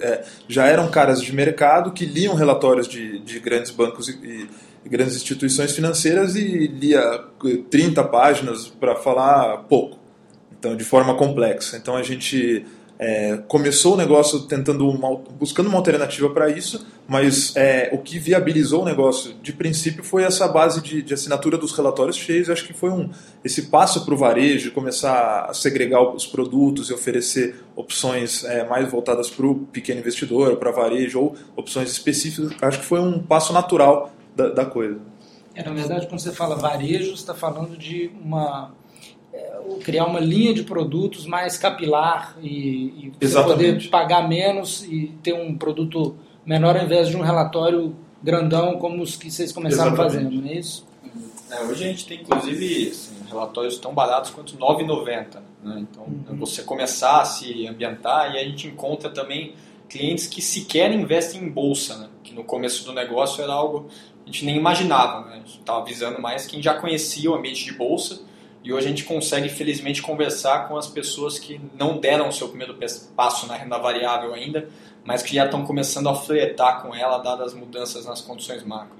é, 0.00 0.24
já 0.48 0.66
eram 0.66 0.90
caras 0.90 1.22
de 1.22 1.34
mercado 1.34 1.92
que 1.92 2.06
liam 2.06 2.34
relatórios 2.34 2.88
de, 2.88 3.18
de 3.18 3.38
grandes 3.38 3.70
bancos 3.70 4.08
e, 4.08 4.48
e 4.84 4.88
grandes 4.88 5.16
instituições 5.16 5.72
financeiras 5.72 6.34
e 6.34 6.66
lia 6.66 7.24
30 7.70 8.02
páginas 8.04 8.68
para 8.68 8.96
falar 8.96 9.58
pouco, 9.64 9.98
então 10.58 10.74
de 10.74 10.82
forma 10.82 11.14
complexa. 11.14 11.76
Então 11.76 11.94
a 11.94 12.02
gente 12.02 12.64
é, 12.98 13.36
começou 13.46 13.94
o 13.94 13.96
negócio 13.96 14.40
tentando 14.40 14.88
uma, 14.88 15.16
buscando 15.38 15.68
uma 15.68 15.78
alternativa 15.78 16.28
para 16.30 16.50
isso, 16.50 16.84
mas 17.06 17.54
é, 17.54 17.90
o 17.92 17.98
que 17.98 18.18
viabilizou 18.18 18.82
o 18.82 18.84
negócio 18.84 19.34
de 19.40 19.52
princípio 19.52 20.02
foi 20.02 20.24
essa 20.24 20.48
base 20.48 20.82
de, 20.82 21.00
de 21.00 21.14
assinatura 21.14 21.56
dos 21.56 21.72
relatórios 21.72 22.16
cheios. 22.16 22.50
Acho 22.50 22.66
que 22.66 22.72
foi 22.72 22.90
um 22.90 23.08
esse 23.44 23.62
passo 23.62 24.04
para 24.04 24.14
o 24.14 24.16
varejo, 24.16 24.72
começar 24.72 25.46
a 25.48 25.54
segregar 25.54 26.02
os 26.02 26.26
produtos 26.26 26.90
e 26.90 26.92
oferecer 26.92 27.54
opções 27.76 28.44
é, 28.44 28.66
mais 28.66 28.90
voltadas 28.90 29.30
para 29.30 29.46
o 29.46 29.54
pequeno 29.54 30.00
investidor, 30.00 30.56
para 30.56 30.72
varejo 30.72 31.20
ou 31.20 31.36
opções 31.56 31.90
específicas. 31.90 32.50
Acho 32.60 32.80
que 32.80 32.84
foi 32.84 33.00
um 33.00 33.22
passo 33.22 33.52
natural 33.52 34.10
da, 34.34 34.48
da 34.48 34.66
coisa. 34.66 34.98
Na 35.56 35.72
verdade, 35.72 36.06
quando 36.06 36.20
você 36.20 36.30
fala 36.30 36.54
varejo, 36.54 37.12
está 37.12 37.34
falando 37.34 37.76
de 37.76 38.12
uma 38.22 38.72
criar 39.84 40.06
uma 40.06 40.20
linha 40.20 40.52
de 40.54 40.62
produtos 40.62 41.26
mais 41.26 41.56
capilar 41.56 42.36
e, 42.42 43.12
e 43.20 43.28
poder 43.44 43.88
pagar 43.90 44.28
menos 44.28 44.84
e 44.84 45.12
ter 45.22 45.34
um 45.34 45.56
produto 45.56 46.16
menor 46.44 46.76
ao 46.76 46.84
invés 46.84 47.08
de 47.08 47.16
um 47.16 47.20
relatório 47.20 47.94
grandão 48.22 48.78
como 48.78 49.02
os 49.02 49.16
que 49.16 49.30
vocês 49.30 49.52
começaram 49.52 49.92
Exatamente. 49.92 50.14
fazendo, 50.14 50.42
não 50.42 50.50
é 50.50 50.54
isso? 50.54 50.86
É, 51.50 51.62
hoje 51.62 51.84
a 51.84 51.88
gente 51.88 52.06
tem 52.06 52.20
inclusive 52.20 52.88
assim, 52.88 53.14
relatórios 53.28 53.78
tão 53.78 53.94
baratos 53.94 54.30
quanto 54.30 54.54
R$ 54.54 54.84
9,90. 54.84 55.40
Né? 55.62 55.86
Então, 55.90 56.04
uhum. 56.04 56.36
você 56.36 56.62
começar 56.62 57.20
a 57.20 57.24
se 57.24 57.66
ambientar 57.66 58.34
e 58.34 58.38
a 58.38 58.44
gente 58.44 58.66
encontra 58.66 59.08
também 59.08 59.54
clientes 59.88 60.26
que 60.26 60.42
sequer 60.42 60.92
investem 60.92 61.42
em 61.42 61.48
bolsa, 61.48 61.96
né? 61.96 62.08
que 62.22 62.34
no 62.34 62.44
começo 62.44 62.84
do 62.84 62.92
negócio 62.92 63.42
era 63.42 63.52
algo 63.52 63.88
que 64.24 64.30
a 64.30 64.32
gente 64.32 64.44
nem 64.44 64.56
imaginava. 64.56 65.26
Né? 65.26 65.34
A 65.34 65.38
gente 65.38 65.58
estava 65.60 65.80
avisando 65.80 66.20
mais 66.20 66.46
quem 66.46 66.62
já 66.62 66.74
conhecia 66.74 67.30
o 67.30 67.34
ambiente 67.34 67.64
de 67.64 67.72
bolsa 67.72 68.27
e 68.68 68.72
hoje 68.74 68.84
a 68.84 68.90
gente 68.90 69.04
consegue, 69.04 69.48
felizmente, 69.48 70.02
conversar 70.02 70.68
com 70.68 70.76
as 70.76 70.86
pessoas 70.86 71.38
que 71.38 71.58
não 71.74 71.96
deram 71.96 72.28
o 72.28 72.32
seu 72.32 72.50
primeiro 72.50 72.76
passo 73.16 73.46
na 73.46 73.56
renda 73.56 73.78
variável 73.78 74.34
ainda, 74.34 74.68
mas 75.02 75.22
que 75.22 75.36
já 75.36 75.46
estão 75.46 75.64
começando 75.64 76.06
a 76.06 76.14
flertar 76.14 76.82
com 76.82 76.94
ela, 76.94 77.16
dadas 77.16 77.46
as 77.46 77.54
mudanças 77.54 78.04
nas 78.04 78.20
condições 78.20 78.62
macro. 78.62 78.98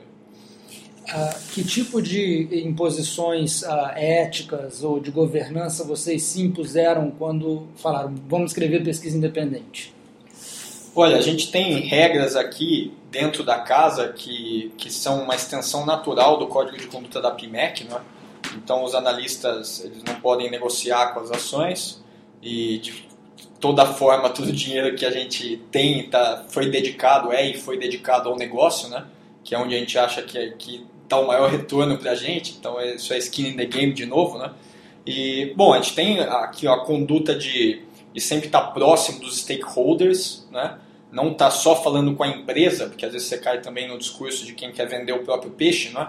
Uh, 1.05 1.53
que 1.53 1.63
tipo 1.63 2.01
de 2.01 2.49
imposições 2.67 3.61
uh, 3.61 3.91
éticas 3.95 4.83
ou 4.83 4.99
de 5.01 5.11
governança 5.11 5.85
vocês 5.85 6.23
se 6.23 6.41
impuseram 6.41 7.11
quando 7.11 7.69
falaram 7.77 8.15
vamos 8.27 8.53
escrever 8.53 8.83
pesquisa 8.83 9.19
independente? 9.19 9.95
Olha, 10.97 11.19
a 11.19 11.21
gente 11.21 11.53
tem 11.53 11.81
regras 11.81 12.37
aqui 12.37 12.95
dentro 13.11 13.45
da 13.45 13.59
casa 13.59 14.09
que, 14.09 14.73
que 14.79 14.91
são 14.91 15.25
uma 15.25 15.35
extensão 15.35 15.85
natural 15.85 16.39
do 16.39 16.47
Código 16.47 16.79
de 16.79 16.87
Conduta 16.87 17.21
da 17.21 17.31
PIMEC, 17.31 17.85
não 17.85 17.99
é? 17.99 18.18
Então 18.63 18.85
os 18.85 18.95
analistas 18.95 19.85
eles 19.85 20.03
não 20.05 20.17
podem 20.21 20.51
negociar 20.51 21.15
com 21.15 21.21
as 21.21 21.31
ações 21.31 22.03
e 22.43 22.79
de 22.79 23.09
toda 23.61 23.87
forma 23.87 24.31
todo 24.31 24.49
o 24.49 24.53
dinheiro 24.53 24.95
que 24.97 25.05
a 25.05 25.11
gente 25.11 25.57
tem 25.71 26.09
tá, 26.09 26.45
foi 26.49 26.71
dedicado 26.71 27.33
é 27.33 27.49
e 27.49 27.59
foi 27.59 27.79
dedicado 27.79 28.29
ao 28.29 28.37
negócio, 28.37 28.89
né? 28.89 29.07
Que 29.43 29.55
é 29.55 29.59
onde 29.59 29.75
a 29.75 29.79
gente 29.79 29.99
acha 29.99 30.23
que 30.23 30.51
que 30.53 30.87
dá 31.09 31.19
o 31.19 31.27
maior 31.27 31.51
retorno 31.51 31.97
para 31.97 32.13
a 32.13 32.15
gente. 32.15 32.57
Então 32.59 32.81
isso 32.81 33.13
é 33.13 33.19
skin 33.19 33.49
in 33.49 33.57
the 33.57 33.65
game 33.65 33.93
de 33.93 34.05
novo, 34.05 34.39
né? 34.39 34.53
E 35.07 35.55
bom, 35.57 35.73
a 35.73 35.81
gente 35.81 35.95
tem 35.95 36.21
aqui 36.21 36.69
a 36.69 36.77
conduta 36.79 37.35
de, 37.35 37.83
de 38.13 38.21
sempre 38.21 38.47
estar 38.47 38.61
tá 38.61 38.71
próximo 38.73 39.21
dos 39.21 39.39
stakeholders, 39.39 40.47
né? 40.51 40.79
Não 41.11 41.33
tá 41.33 41.51
só 41.51 41.75
falando 41.75 42.15
com 42.15 42.23
a 42.23 42.29
empresa, 42.29 42.87
porque 42.87 43.07
às 43.07 43.13
vezes 43.13 43.27
você 43.27 43.39
cai 43.39 43.63
também 43.63 43.89
no 43.89 43.97
discurso 43.97 44.45
de 44.45 44.53
quem 44.53 44.71
quer 44.71 44.87
vender 44.87 45.13
o 45.13 45.25
próprio 45.25 45.51
peixe, 45.51 45.89
né? 45.91 46.09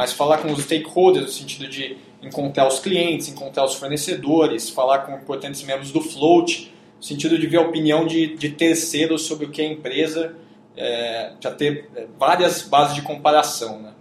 Mas 0.00 0.14
falar 0.14 0.38
com 0.38 0.50
os 0.50 0.62
stakeholders 0.62 1.26
no 1.26 1.30
sentido 1.30 1.68
de 1.68 1.94
encontrar 2.22 2.66
os 2.66 2.78
clientes, 2.78 3.28
encontrar 3.28 3.66
os 3.66 3.74
fornecedores, 3.74 4.70
falar 4.70 5.00
com 5.00 5.14
importantes 5.14 5.62
membros 5.62 5.92
do 5.92 6.00
float, 6.00 6.72
no 6.96 7.02
sentido 7.02 7.38
de 7.38 7.46
ver 7.46 7.58
a 7.58 7.60
opinião 7.60 8.06
de, 8.06 8.34
de 8.34 8.48
terceiros 8.48 9.26
sobre 9.26 9.44
o 9.44 9.50
que 9.50 9.60
a 9.60 9.66
empresa 9.66 10.34
é, 10.74 11.32
já 11.38 11.50
ter 11.50 11.90
é, 11.94 12.06
várias 12.18 12.62
bases 12.62 12.94
de 12.94 13.02
comparação. 13.02 13.82
Né? 13.82 13.92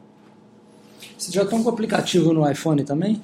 Vocês 1.17 1.33
já 1.33 1.43
estão 1.43 1.61
com 1.61 1.69
o 1.69 1.73
aplicativo 1.73 2.31
no 2.31 2.49
iPhone 2.49 2.81
também? 2.85 3.21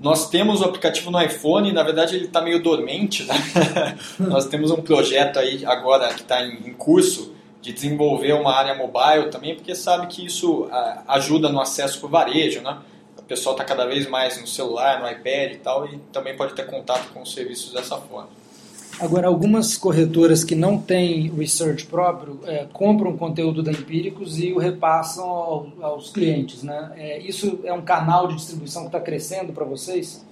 Nós 0.00 0.30
temos 0.30 0.62
o 0.62 0.64
aplicativo 0.64 1.10
no 1.10 1.20
iPhone, 1.20 1.70
na 1.70 1.82
verdade 1.82 2.16
ele 2.16 2.24
está 2.24 2.40
meio 2.40 2.62
dormente. 2.62 3.24
Né? 3.24 3.34
Nós 4.18 4.46
temos 4.46 4.70
um 4.70 4.80
projeto 4.80 5.38
aí 5.38 5.66
agora 5.66 6.14
que 6.14 6.22
está 6.22 6.42
em 6.46 6.72
curso 6.72 7.34
de 7.64 7.72
desenvolver 7.72 8.34
uma 8.34 8.54
área 8.54 8.74
mobile 8.74 9.30
também, 9.30 9.54
porque 9.54 9.74
sabe 9.74 10.06
que 10.08 10.26
isso 10.26 10.68
ajuda 11.08 11.48
no 11.48 11.58
acesso 11.58 11.98
para 11.98 12.06
o 12.06 12.10
varejo, 12.10 12.60
né? 12.60 12.76
O 13.18 13.22
pessoal 13.22 13.54
está 13.54 13.64
cada 13.64 13.86
vez 13.86 14.06
mais 14.06 14.38
no 14.38 14.46
celular, 14.46 15.00
no 15.00 15.10
iPad 15.10 15.52
e 15.52 15.56
tal, 15.56 15.86
e 15.86 15.96
também 16.12 16.36
pode 16.36 16.52
ter 16.52 16.66
contato 16.66 17.10
com 17.14 17.22
os 17.22 17.32
serviços 17.32 17.72
dessa 17.72 17.96
forma. 17.96 18.28
Agora, 19.00 19.28
algumas 19.28 19.78
corretoras 19.78 20.44
que 20.44 20.54
não 20.54 20.76
têm 20.76 21.30
research 21.30 21.86
próprio 21.86 22.38
é, 22.44 22.66
compram 22.70 23.16
conteúdo 23.16 23.62
da 23.62 23.72
Empíricos 23.72 24.38
e 24.38 24.52
o 24.52 24.58
repassam 24.58 25.24
ao, 25.24 25.72
aos 25.80 26.10
clientes, 26.10 26.62
né? 26.62 26.92
É, 26.98 27.18
isso 27.20 27.60
é 27.64 27.72
um 27.72 27.80
canal 27.80 28.28
de 28.28 28.36
distribuição 28.36 28.82
que 28.82 28.88
está 28.88 29.00
crescendo 29.00 29.54
para 29.54 29.64
vocês? 29.64 30.22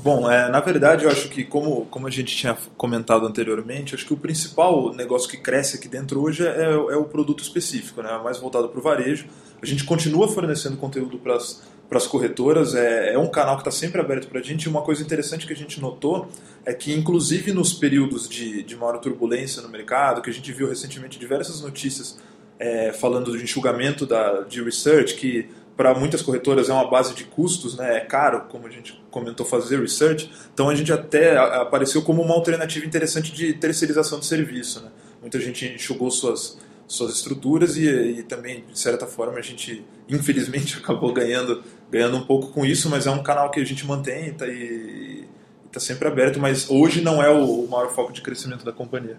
Bom, 0.00 0.30
é, 0.30 0.48
na 0.48 0.60
verdade, 0.60 1.04
eu 1.04 1.10
acho 1.10 1.28
que, 1.28 1.42
como, 1.42 1.84
como 1.86 2.06
a 2.06 2.10
gente 2.10 2.34
tinha 2.34 2.56
comentado 2.76 3.26
anteriormente, 3.26 3.96
acho 3.96 4.06
que 4.06 4.14
o 4.14 4.16
principal 4.16 4.94
negócio 4.94 5.28
que 5.28 5.36
cresce 5.36 5.76
aqui 5.76 5.88
dentro 5.88 6.22
hoje 6.22 6.46
é, 6.46 6.72
é 6.72 6.96
o 6.96 7.04
produto 7.04 7.42
específico, 7.42 8.00
né? 8.00 8.20
mais 8.22 8.38
voltado 8.38 8.68
para 8.68 8.78
o 8.78 8.82
varejo. 8.82 9.26
A 9.60 9.66
gente 9.66 9.82
continua 9.84 10.28
fornecendo 10.28 10.76
conteúdo 10.76 11.18
para 11.18 11.34
as 11.34 12.06
corretoras, 12.06 12.76
é, 12.76 13.14
é 13.14 13.18
um 13.18 13.26
canal 13.26 13.56
que 13.56 13.62
está 13.62 13.72
sempre 13.72 14.00
aberto 14.00 14.28
para 14.28 14.38
a 14.38 14.42
gente. 14.42 14.64
E 14.64 14.68
uma 14.68 14.82
coisa 14.82 15.02
interessante 15.02 15.44
que 15.44 15.52
a 15.52 15.56
gente 15.56 15.80
notou 15.80 16.28
é 16.64 16.72
que, 16.72 16.92
inclusive 16.92 17.52
nos 17.52 17.72
períodos 17.72 18.28
de, 18.28 18.62
de 18.62 18.76
maior 18.76 18.98
turbulência 18.98 19.60
no 19.62 19.68
mercado, 19.68 20.22
que 20.22 20.30
a 20.30 20.32
gente 20.32 20.52
viu 20.52 20.68
recentemente 20.68 21.18
diversas 21.18 21.60
notícias 21.60 22.18
é, 22.56 22.92
falando 22.92 23.36
de 23.36 23.42
enxugamento 23.42 24.06
da, 24.06 24.42
de 24.42 24.62
research, 24.62 25.14
que 25.16 25.48
para 25.78 25.94
muitas 25.94 26.20
corretoras 26.22 26.68
é 26.68 26.72
uma 26.72 26.90
base 26.90 27.14
de 27.14 27.22
custos, 27.22 27.76
né? 27.76 27.98
é 27.98 28.00
caro, 28.00 28.46
como 28.48 28.66
a 28.66 28.70
gente 28.70 29.00
comentou, 29.12 29.46
fazer 29.46 29.80
research. 29.80 30.28
Então 30.52 30.68
a 30.68 30.74
gente 30.74 30.92
até 30.92 31.36
apareceu 31.36 32.02
como 32.02 32.20
uma 32.20 32.34
alternativa 32.34 32.84
interessante 32.84 33.32
de 33.32 33.52
terceirização 33.52 34.18
de 34.18 34.26
serviço. 34.26 34.82
Né? 34.82 34.90
Muita 35.20 35.38
gente 35.38 35.66
enxugou 35.66 36.10
suas, 36.10 36.58
suas 36.88 37.14
estruturas 37.14 37.76
e, 37.76 37.86
e, 37.88 38.22
também, 38.24 38.64
de 38.68 38.76
certa 38.76 39.06
forma, 39.06 39.38
a 39.38 39.40
gente, 39.40 39.84
infelizmente, 40.08 40.78
acabou 40.82 41.12
ganhando, 41.12 41.62
ganhando 41.88 42.16
um 42.16 42.26
pouco 42.26 42.48
com 42.48 42.66
isso, 42.66 42.90
mas 42.90 43.06
é 43.06 43.12
um 43.12 43.22
canal 43.22 43.48
que 43.48 43.60
a 43.60 43.64
gente 43.64 43.86
mantém 43.86 44.34
tá, 44.34 44.48
e 44.48 45.28
está 45.66 45.78
sempre 45.78 46.08
aberto, 46.08 46.40
mas 46.40 46.68
hoje 46.68 47.00
não 47.00 47.22
é 47.22 47.30
o, 47.30 47.64
o 47.64 47.70
maior 47.70 47.94
foco 47.94 48.12
de 48.12 48.20
crescimento 48.20 48.64
da 48.64 48.72
companhia. 48.72 49.16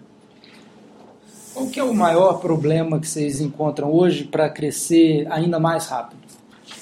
Qual 1.54 1.68
que 1.68 1.80
é 1.80 1.82
o 1.82 1.94
maior 1.94 2.34
problema 2.34 3.00
que 3.00 3.08
vocês 3.08 3.40
encontram 3.40 3.90
hoje 3.90 4.24
para 4.24 4.50
crescer 4.50 5.26
ainda 5.30 5.58
mais 5.58 5.86
rápido? 5.86 6.29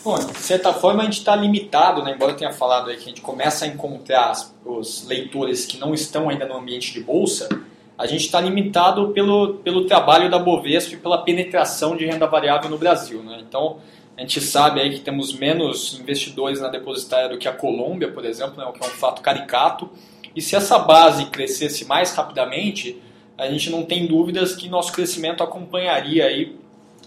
Bom, 0.05 0.19
de 0.19 0.39
certa 0.39 0.73
forma 0.73 1.03
a 1.03 1.05
gente 1.05 1.19
está 1.19 1.35
limitado, 1.35 2.03
né? 2.03 2.13
embora 2.15 2.33
eu 2.33 2.37
tenha 2.37 2.53
falado 2.53 2.91
aí 2.91 2.97
que 2.97 3.05
a 3.05 3.09
gente 3.09 3.21
começa 3.21 3.65
a 3.65 3.69
encontrar 3.69 4.33
os 4.65 5.07
leitores 5.07 5.67
que 5.67 5.79
não 5.79 5.93
estão 5.93 6.29
ainda 6.29 6.47
no 6.47 6.57
ambiente 6.57 6.93
de 6.93 7.01
bolsa, 7.01 7.49
a 7.97 8.07
gente 8.07 8.27
está 8.27 8.41
limitado 8.41 9.09
pelo, 9.09 9.55
pelo 9.55 9.87
trabalho 9.87 10.31
da 10.31 10.39
Bovespa 10.39 10.95
e 10.95 10.99
pela 10.99 11.19
penetração 11.19 11.97
de 11.97 12.07
renda 12.07 12.27
variável 12.27 12.71
no 12.71 12.79
Brasil. 12.79 13.23
Né? 13.23 13.43
Então, 13.47 13.79
a 14.17 14.21
gente 14.21 14.41
sabe 14.41 14.81
aí 14.81 14.91
que 14.91 15.01
temos 15.01 15.33
menos 15.33 15.99
investidores 15.99 16.61
na 16.61 16.69
depositária 16.69 17.29
do 17.29 17.39
que 17.39 17.49
a 17.49 17.53
Colômbia, 17.53 18.11
por 18.11 18.25
exemplo, 18.25 18.57
né? 18.57 18.65
o 18.65 18.73
que 18.73 18.85
é 18.85 18.87
um 18.87 18.91
fato 18.91 19.21
caricato. 19.21 19.91
E 20.35 20.41
se 20.41 20.55
essa 20.55 20.79
base 20.79 21.27
crescesse 21.27 21.85
mais 21.87 22.15
rapidamente, 22.15 23.03
a 23.37 23.49
gente 23.49 23.69
não 23.69 23.83
tem 23.83 24.07
dúvidas 24.07 24.55
que 24.55 24.69
nosso 24.69 24.93
crescimento 24.93 25.43
acompanharia 25.43 26.25
aí 26.27 26.57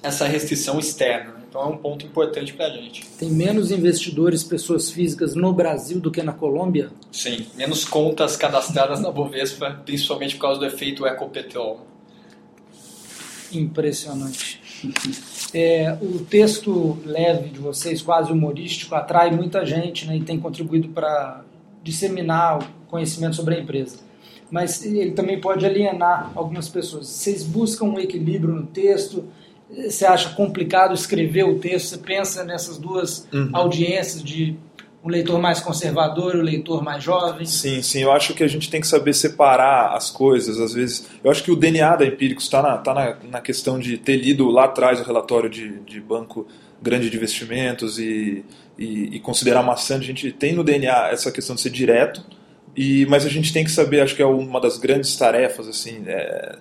essa 0.04 0.26
restrição 0.26 0.78
externa. 0.78 1.41
Então 1.52 1.64
é 1.64 1.66
um 1.66 1.78
ponto 1.78 2.06
importante 2.06 2.54
para 2.54 2.68
a 2.68 2.70
gente. 2.70 3.06
Tem 3.20 3.30
menos 3.30 3.72
investidores, 3.72 4.42
pessoas 4.42 4.90
físicas 4.90 5.36
no 5.36 5.52
Brasil 5.52 6.00
do 6.00 6.10
que 6.10 6.24
na 6.24 6.32
Colômbia? 6.32 6.92
Sim, 7.12 7.46
menos 7.56 7.84
contas 7.84 8.38
cadastradas 8.38 9.02
na 9.02 9.12
Bovespa, 9.12 9.82
principalmente 9.86 10.36
por 10.36 10.44
causa 10.44 10.62
do 10.62 10.66
efeito 10.66 11.06
Ecopetrol. 11.06 11.86
Impressionante. 13.52 14.62
É, 15.54 15.98
o 16.02 16.20
texto 16.20 16.98
leve 17.04 17.50
de 17.50 17.60
vocês, 17.60 18.02
quase 18.02 18.32
humorístico, 18.32 18.96
atrai 18.96 19.30
muita 19.30 19.66
gente 19.66 20.08
né, 20.08 20.16
e 20.16 20.22
tem 20.22 20.40
contribuído 20.40 20.88
para 20.88 21.44
disseminar 21.84 22.60
o 22.60 22.88
conhecimento 22.88 23.36
sobre 23.36 23.56
a 23.56 23.60
empresa. 23.60 23.98
Mas 24.50 24.86
ele 24.86 25.12
também 25.12 25.42
pode 25.42 25.66
alienar 25.66 26.32
algumas 26.34 26.70
pessoas. 26.70 27.08
Vocês 27.08 27.44
buscam 27.44 27.88
um 27.88 28.00
equilíbrio 28.00 28.54
no 28.54 28.68
texto? 28.68 29.26
Você 29.72 30.06
acha 30.06 30.30
complicado 30.32 30.94
escrever 30.94 31.44
o 31.44 31.60
texto? 31.60 31.90
Você 31.90 31.98
pensa 31.98 32.44
nessas 32.44 32.78
duas 32.78 33.28
uhum. 33.32 33.50
audiências 33.54 34.24
de 34.24 34.58
um 35.04 35.10
leitor 35.10 35.40
mais 35.40 35.60
conservador 35.60 36.36
e 36.36 36.40
um 36.40 36.44
leitor 36.44 36.84
mais 36.84 37.04
jovem? 37.04 37.46
Sim, 37.46 37.82
sim. 37.82 38.04
Eu 38.04 38.12
acho 38.12 38.34
que 38.34 38.44
a 38.44 38.48
gente 38.48 38.70
tem 38.70 38.82
que 38.82 38.88
saber 38.88 39.14
separar 39.14 39.96
as 39.96 40.12
coisas. 40.12 40.60
Às 40.60 40.74
vezes, 40.74 41.08
eu 41.24 41.32
acho 41.32 41.44
que 41.44 41.52
o 41.52 41.56
DNA 41.56 41.96
da 41.96 42.06
Empíricos 42.06 42.44
está 42.44 42.62
na, 42.62 42.78
tá 42.78 42.94
na, 42.94 43.18
na, 43.24 43.42
questão 43.42 43.80
de 43.80 43.98
ter 43.98 44.18
lido 44.18 44.50
lá 44.50 44.66
atrás 44.66 45.00
o 45.00 45.04
relatório 45.04 45.50
de, 45.50 45.80
de 45.80 46.00
banco 46.00 46.48
grande 46.82 47.10
de 47.10 47.18
investimentos 47.18 47.98
e, 47.98 48.46
e, 48.78 49.16
e 49.16 49.20
considerar 49.20 49.64
maçante. 49.64 50.04
A 50.04 50.08
gente 50.08 50.32
tem 50.32 50.54
no 50.54 50.64
DNA 50.64 51.10
essa 51.10 51.32
questão 51.32 51.56
de 51.56 51.62
ser 51.62 51.70
direto, 51.70 52.24
e, 52.76 53.06
mas 53.08 53.26
a 53.26 53.30
gente 53.30 53.52
tem 53.52 53.64
que 53.64 53.72
saber, 53.72 54.02
acho 54.02 54.16
que 54.16 54.22
é 54.22 54.26
uma 54.26 54.60
das 54.62 54.78
grandes 54.78 55.16
tarefas, 55.16 55.68
assim, 55.68 56.04
é, 56.06 56.56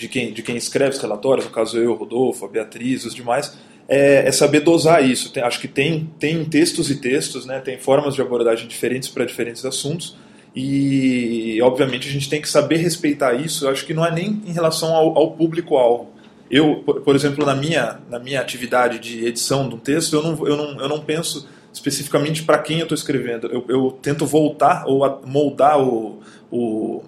de 0.00 0.08
quem, 0.08 0.32
de 0.32 0.42
quem 0.42 0.56
escreve 0.56 0.96
os 0.96 0.98
relatórios, 0.98 1.44
no 1.44 1.52
caso 1.52 1.76
eu, 1.78 1.92
Rodolfo, 1.94 2.46
a 2.46 2.48
Beatriz, 2.48 3.04
os 3.04 3.14
demais, 3.14 3.56
é, 3.86 4.26
é 4.26 4.32
saber 4.32 4.60
dosar 4.60 5.04
isso. 5.04 5.30
Tem, 5.30 5.42
acho 5.42 5.60
que 5.60 5.68
tem, 5.68 6.10
tem 6.18 6.42
textos 6.44 6.90
e 6.90 6.96
textos, 6.96 7.44
né, 7.44 7.60
tem 7.60 7.78
formas 7.78 8.14
de 8.14 8.22
abordagem 8.22 8.66
diferentes 8.66 9.10
para 9.10 9.26
diferentes 9.26 9.64
assuntos, 9.64 10.16
e 10.56 11.60
obviamente 11.62 12.08
a 12.08 12.10
gente 12.10 12.28
tem 12.28 12.40
que 12.40 12.48
saber 12.48 12.78
respeitar 12.78 13.34
isso. 13.34 13.66
Eu 13.66 13.70
acho 13.70 13.84
que 13.84 13.94
não 13.94 14.04
é 14.04 14.10
nem 14.10 14.42
em 14.46 14.52
relação 14.52 14.94
ao, 14.94 15.16
ao 15.16 15.32
público-alvo. 15.32 16.08
Eu, 16.50 16.82
por, 16.84 17.02
por, 17.02 17.14
exemplo, 17.14 17.46
na 17.46 17.54
minha, 17.54 18.00
na 18.08 18.18
minha 18.18 18.40
atividade 18.40 18.98
de 18.98 19.24
edição 19.24 19.68
de 19.68 19.76
um 19.76 19.78
texto, 19.78 20.16
eu 20.16 20.22
não, 20.22 20.46
eu 20.46 20.56
não, 20.56 20.80
eu 20.80 20.88
não 20.88 21.00
penso 21.00 21.46
especificamente 21.72 22.42
para 22.42 22.58
quem 22.58 22.78
eu 22.78 22.84
estou 22.84 22.96
escrevendo. 22.96 23.46
Eu, 23.46 23.64
eu, 23.68 23.98
tento 24.02 24.26
voltar 24.26 24.84
ou 24.86 25.22
moldar 25.24 25.78
o, 25.78 26.18
o, 26.50 27.02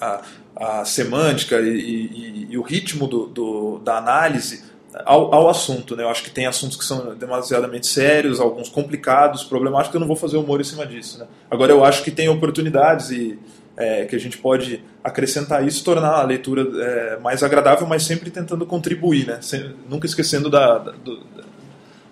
a, 0.00 0.22
a 0.56 0.84
semântica 0.84 1.60
e, 1.60 1.68
e, 1.68 2.46
e 2.50 2.58
o 2.58 2.62
ritmo 2.62 3.06
do, 3.06 3.26
do, 3.26 3.78
da 3.80 3.96
análise 3.98 4.62
ao, 5.04 5.34
ao, 5.34 5.48
assunto. 5.48 5.96
Né? 5.96 6.04
Eu 6.04 6.08
acho 6.08 6.22
que 6.22 6.30
tem 6.30 6.46
assuntos 6.46 6.76
que 6.76 6.84
são 6.84 7.14
demasiadamente 7.16 7.86
sérios, 7.86 8.38
alguns 8.38 8.68
complicados, 8.68 9.42
problemáticos, 9.42 9.94
eu 9.94 10.00
não 10.00 10.06
vou 10.06 10.16
fazer 10.16 10.36
humor 10.36 10.60
em 10.60 10.64
cima 10.64 10.86
disso. 10.86 11.18
Né? 11.18 11.26
Agora, 11.50 11.72
eu 11.72 11.84
acho 11.84 12.02
que 12.04 12.10
tem 12.10 12.28
oportunidades 12.28 13.10
e 13.10 13.38
é, 13.76 14.04
que 14.04 14.14
a 14.14 14.20
gente 14.20 14.38
pode 14.38 14.82
acrescentar 15.02 15.66
isso, 15.66 15.84
tornar 15.84 16.20
a 16.20 16.22
leitura 16.22 16.62
é, 16.62 17.18
mais 17.18 17.42
agradável, 17.42 17.86
mas 17.86 18.04
sempre 18.04 18.30
tentando 18.30 18.64
contribuir, 18.64 19.26
né? 19.26 19.38
Sem, 19.40 19.74
nunca 19.88 20.06
esquecendo 20.06 20.48
da, 20.48 20.78
da, 20.78 20.92
do, 20.92 21.20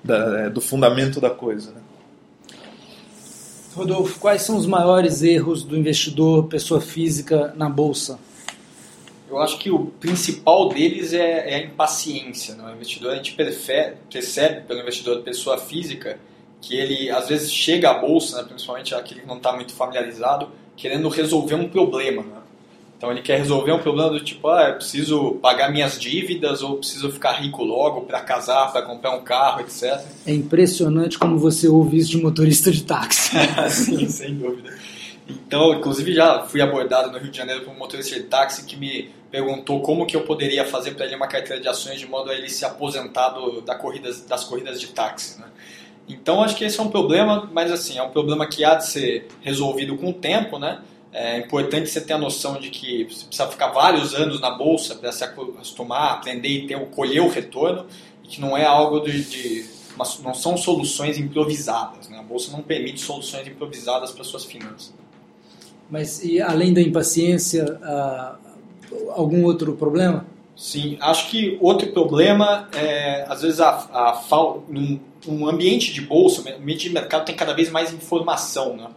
da, 0.02 0.40
é, 0.40 0.50
do 0.50 0.60
fundamento 0.60 1.20
da 1.20 1.30
coisa. 1.30 1.70
Né? 1.70 1.80
Rodolfo, 3.74 4.18
quais 4.18 4.42
são 4.42 4.56
os 4.56 4.66
maiores 4.66 5.22
erros 5.22 5.62
do 5.62 5.78
investidor, 5.78 6.48
pessoa 6.48 6.80
física, 6.80 7.54
na 7.56 7.70
bolsa? 7.70 8.18
Eu 9.32 9.40
acho 9.40 9.58
que 9.58 9.70
o 9.70 9.86
principal 9.98 10.68
deles 10.68 11.14
é, 11.14 11.52
é 11.52 11.54
a 11.54 11.64
impaciência. 11.64 12.54
Né? 12.54 12.70
O 12.70 12.74
investidor, 12.74 13.12
a 13.12 13.16
gente 13.16 13.34
percebe 13.34 14.60
pelo 14.66 14.80
investidor 14.80 15.22
pessoa 15.22 15.56
física 15.56 16.18
que 16.60 16.76
ele 16.76 17.10
às 17.10 17.28
vezes 17.28 17.52
chega 17.52 17.90
à 17.90 17.94
bolsa, 17.94 18.36
né, 18.36 18.48
principalmente 18.48 18.94
aquele 18.94 19.20
que 19.20 19.26
não 19.26 19.38
está 19.38 19.52
muito 19.52 19.72
familiarizado, 19.72 20.48
querendo 20.76 21.08
resolver 21.08 21.56
um 21.56 21.68
problema. 21.68 22.22
Né? 22.22 22.42
Então 22.96 23.10
ele 23.10 23.20
quer 23.20 23.38
resolver 23.38 23.72
um 23.72 23.80
problema 23.80 24.10
do 24.10 24.20
tipo, 24.20 24.46
ah, 24.48 24.68
eu 24.68 24.74
preciso 24.76 25.32
pagar 25.42 25.72
minhas 25.72 25.98
dívidas 25.98 26.62
ou 26.62 26.76
preciso 26.76 27.10
ficar 27.10 27.32
rico 27.32 27.64
logo 27.64 28.02
para 28.02 28.20
casar, 28.20 28.70
para 28.70 28.82
comprar 28.82 29.16
um 29.16 29.24
carro, 29.24 29.62
etc. 29.62 30.00
É 30.24 30.32
impressionante 30.32 31.18
como 31.18 31.36
você 31.36 31.66
ouve 31.66 31.98
isso 31.98 32.10
de 32.10 32.18
motorista 32.18 32.70
de 32.70 32.84
táxi. 32.84 33.32
Sim, 33.70 34.08
sem 34.08 34.36
dúvida. 34.36 34.72
Então, 35.28 35.74
inclusive 35.74 36.12
já 36.12 36.42
fui 36.42 36.60
abordado 36.60 37.10
no 37.10 37.18
Rio 37.18 37.30
de 37.30 37.36
Janeiro 37.36 37.62
por 37.62 37.72
um 37.72 37.78
motorista 37.78 38.14
de 38.14 38.24
táxi 38.24 38.64
que 38.64 38.76
me 38.76 39.10
perguntou 39.30 39.80
como 39.80 40.06
que 40.06 40.16
eu 40.16 40.22
poderia 40.22 40.64
fazer 40.64 40.92
para 40.92 41.06
ele 41.06 41.14
uma 41.14 41.26
carteira 41.26 41.60
de 41.60 41.68
ações 41.68 41.98
de 41.98 42.06
modo 42.06 42.30
a 42.30 42.34
ele 42.34 42.48
se 42.48 42.64
aposentar 42.64 43.30
do, 43.30 43.60
da 43.60 43.74
corridas, 43.74 44.20
das 44.26 44.44
corridas 44.44 44.80
de 44.80 44.88
táxi. 44.88 45.40
Né? 45.40 45.46
Então, 46.08 46.42
acho 46.42 46.56
que 46.56 46.64
esse 46.64 46.78
é 46.78 46.82
um 46.82 46.90
problema, 46.90 47.48
mas 47.52 47.70
assim, 47.70 47.98
é 47.98 48.02
um 48.02 48.10
problema 48.10 48.46
que 48.46 48.64
há 48.64 48.74
de 48.74 48.86
ser 48.86 49.28
resolvido 49.40 49.96
com 49.96 50.10
o 50.10 50.12
tempo, 50.12 50.58
né? 50.58 50.82
É 51.12 51.38
importante 51.38 51.90
você 51.90 52.00
ter 52.00 52.14
a 52.14 52.18
noção 52.18 52.58
de 52.58 52.70
que 52.70 53.04
você 53.04 53.26
precisa 53.26 53.46
ficar 53.46 53.68
vários 53.68 54.14
anos 54.14 54.40
na 54.40 54.50
bolsa 54.50 54.94
para 54.94 55.12
se 55.12 55.22
acostumar, 55.22 56.12
aprender 56.12 56.48
e 56.48 56.66
ter, 56.66 56.78
colher 56.86 57.20
o 57.20 57.28
retorno, 57.28 57.86
e 58.24 58.28
que 58.28 58.40
não 58.40 58.56
é 58.56 58.64
algo 58.64 59.00
de, 59.00 59.22
de 59.22 59.66
não 60.22 60.32
são 60.32 60.56
soluções 60.56 61.18
improvisadas. 61.18 62.08
Né? 62.08 62.18
A 62.18 62.22
bolsa 62.22 62.50
não 62.50 62.62
permite 62.62 63.00
soluções 63.00 63.46
improvisadas 63.46 64.10
para 64.10 64.24
suas 64.24 64.46
finanças. 64.46 65.01
Mas 65.92 66.24
e 66.24 66.40
além 66.40 66.72
da 66.72 66.80
impaciência, 66.80 67.78
algum 69.10 69.44
outro 69.44 69.74
problema? 69.74 70.24
Sim, 70.56 70.96
acho 71.02 71.28
que 71.28 71.58
outro 71.60 71.92
problema 71.92 72.66
é, 72.74 73.26
às 73.28 73.42
vezes, 73.42 73.60
a, 73.60 73.88
a 73.92 74.14
falta. 74.14 74.62
Um 75.28 75.46
ambiente 75.46 75.92
de 75.92 76.00
bolsa, 76.00 76.42
um 76.42 76.62
ambiente 76.62 76.88
de 76.88 76.90
mercado 76.90 77.24
tem 77.24 77.36
cada 77.36 77.52
vez 77.52 77.70
mais 77.70 77.92
informação, 77.92 78.74
né? 78.74 78.88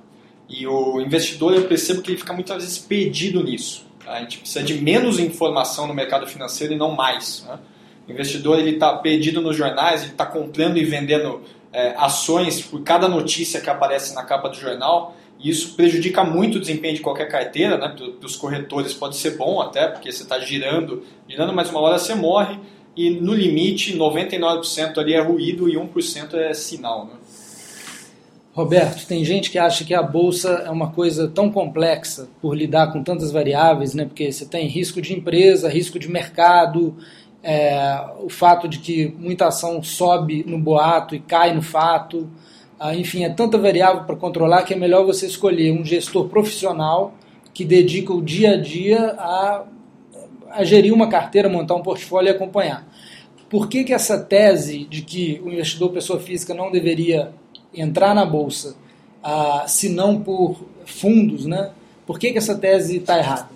E 0.50 0.66
o 0.66 1.00
investidor, 1.02 1.54
eu 1.54 1.68
percebo 1.68 2.02
que 2.02 2.12
ele 2.12 2.18
fica 2.18 2.34
muitas 2.34 2.64
vezes 2.64 2.78
perdido 2.80 3.44
nisso. 3.44 3.86
A 4.08 4.22
gente 4.22 4.40
precisa 4.40 4.64
de 4.64 4.76
menos 4.76 5.20
informação 5.20 5.88
no 5.88 5.94
mercado 5.94 6.26
financeiro 6.26 6.74
e 6.74 6.78
não 6.78 6.92
mais. 6.92 7.46
Né? 7.48 7.60
O 8.08 8.12
investidor 8.12 8.58
ele 8.58 8.72
está 8.72 8.96
perdido 8.98 9.42
nos 9.42 9.56
jornais, 9.56 10.02
ele 10.02 10.12
está 10.12 10.26
comprando 10.26 10.78
e 10.78 10.84
vendendo 10.84 11.42
é, 11.74 11.94
ações 11.98 12.62
por 12.62 12.82
cada 12.82 13.08
notícia 13.08 13.62
que 13.62 13.70
aparece 13.70 14.16
na 14.16 14.24
capa 14.24 14.50
do 14.50 14.56
jornal. 14.56 15.16
E 15.40 15.50
isso 15.50 15.76
prejudica 15.76 16.24
muito 16.24 16.58
o 16.58 16.60
desempenho 16.60 16.96
de 16.96 17.02
qualquer 17.02 17.28
carteira, 17.28 17.78
né? 17.78 17.90
Para 17.90 18.26
os 18.26 18.36
corretores 18.36 18.94
pode 18.94 19.18
ser 19.18 19.38
bom 19.38 19.62
até, 19.62 19.88
porque 19.88 20.12
você 20.12 20.24
está 20.24 20.40
girando, 20.40 21.04
girando, 21.28 21.54
mas 21.54 21.70
uma 21.70 21.82
hora 21.82 22.00
você 22.00 22.16
morre 22.16 22.60
e 22.96 23.10
no 23.10 23.34
limite 23.34 23.98
99% 23.98 24.98
ali 24.98 25.14
é 25.14 25.22
ruído 25.22 25.68
e 25.70 25.76
1% 25.76 26.34
é 26.36 26.54
sinal. 26.54 27.06
Né? 27.06 27.14
Roberto, 28.54 29.06
tem 29.06 29.26
gente 29.26 29.52
que 29.52 29.60
acha 29.60 29.84
que 29.84 29.94
a 29.94 30.02
bolsa 30.02 30.64
é 30.66 30.70
uma 30.70 30.92
coisa 30.92 31.28
tão 31.28 31.52
complexa 31.52 32.30
por 32.42 32.56
lidar 32.56 32.94
com 32.94 33.04
tantas 33.04 33.30
variáveis, 33.32 33.94
né? 33.94 34.06
Porque 34.06 34.32
você 34.32 34.46
tem 34.46 34.66
risco 34.68 35.02
de 35.02 35.14
empresa, 35.14 35.68
risco 35.68 36.00
de 36.00 36.10
mercado, 36.10 36.96
é, 37.44 38.02
o 38.24 38.30
fato 38.30 38.68
de 38.70 38.80
que 38.80 39.14
muita 39.20 39.48
ação 39.48 39.84
sobe 39.84 40.46
no 40.48 40.58
boato 40.58 41.14
e 41.14 41.20
cai 41.20 41.54
no 41.54 41.62
fato, 41.62 42.30
ah, 42.80 42.96
enfim, 42.96 43.24
é 43.24 43.30
tanta 43.30 43.58
variável 43.58 44.04
para 44.04 44.16
controlar 44.16 44.64
que 44.64 44.74
é 44.74 44.78
melhor 44.78 45.06
você 45.06 45.26
escolher 45.26 45.72
um 45.72 45.86
gestor 45.86 46.28
profissional 46.28 47.14
que 47.54 47.64
dedica 47.64 48.14
o 48.14 48.22
dia 48.22 48.52
a 48.52 48.58
dia 48.58 49.16
a, 49.18 49.64
a 50.52 50.64
gerir 50.64 50.94
uma 50.94 51.08
carteira, 51.08 51.48
montar 51.48 51.76
um 51.76 51.82
portfólio 51.82 52.28
e 52.28 52.32
acompanhar. 52.32 52.86
Por 53.50 53.70
que, 53.70 53.84
que 53.86 53.94
essa 53.94 54.20
tese 54.20 54.84
de 54.86 55.02
que 55.02 55.42
o 55.44 55.50
investidor 55.50 55.92
pessoa 55.92 56.20
física 56.20 56.54
não 56.54 56.70
deveria 56.70 57.32
entrar 57.74 58.14
na 58.14 58.26
bolsa, 58.26 58.76
ah, 59.24 59.66
se 59.68 59.88
não 59.90 60.22
por 60.22 60.66
fundos, 60.86 61.46
né? 61.46 61.72
Por 62.06 62.20
que, 62.20 62.32
que 62.32 62.38
essa 62.38 62.58
tese 62.58 62.98
está 62.98 63.18
errada? 63.18 63.50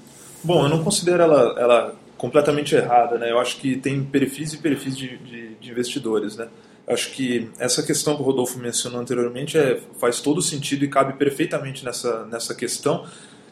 Bom, 0.43 0.63
eu 0.63 0.69
não 0.69 0.83
considero 0.83 1.21
ela, 1.21 1.55
ela 1.59 1.95
completamente 2.17 2.75
errada, 2.75 3.17
né? 3.17 3.29
Eu 3.29 3.39
acho 3.39 3.57
que 3.57 3.75
tem 3.75 4.01
perfis 4.03 4.53
e 4.53 4.57
perfis 4.57 4.95
de, 4.95 5.17
de, 5.17 5.55
de 5.55 5.71
investidores, 5.71 6.37
né? 6.37 6.47
Acho 6.89 7.11
que 7.11 7.51
essa 7.59 7.83
questão 7.83 8.15
que 8.15 8.21
o 8.21 8.25
Rodolfo 8.25 8.57
mencionou 8.57 8.99
anteriormente 8.99 9.57
é, 9.57 9.79
faz 9.99 10.19
todo 10.19 10.41
sentido 10.41 10.83
e 10.83 10.87
cabe 10.87 11.13
perfeitamente 11.13 11.85
nessa, 11.85 12.25
nessa 12.25 12.55
questão. 12.55 13.05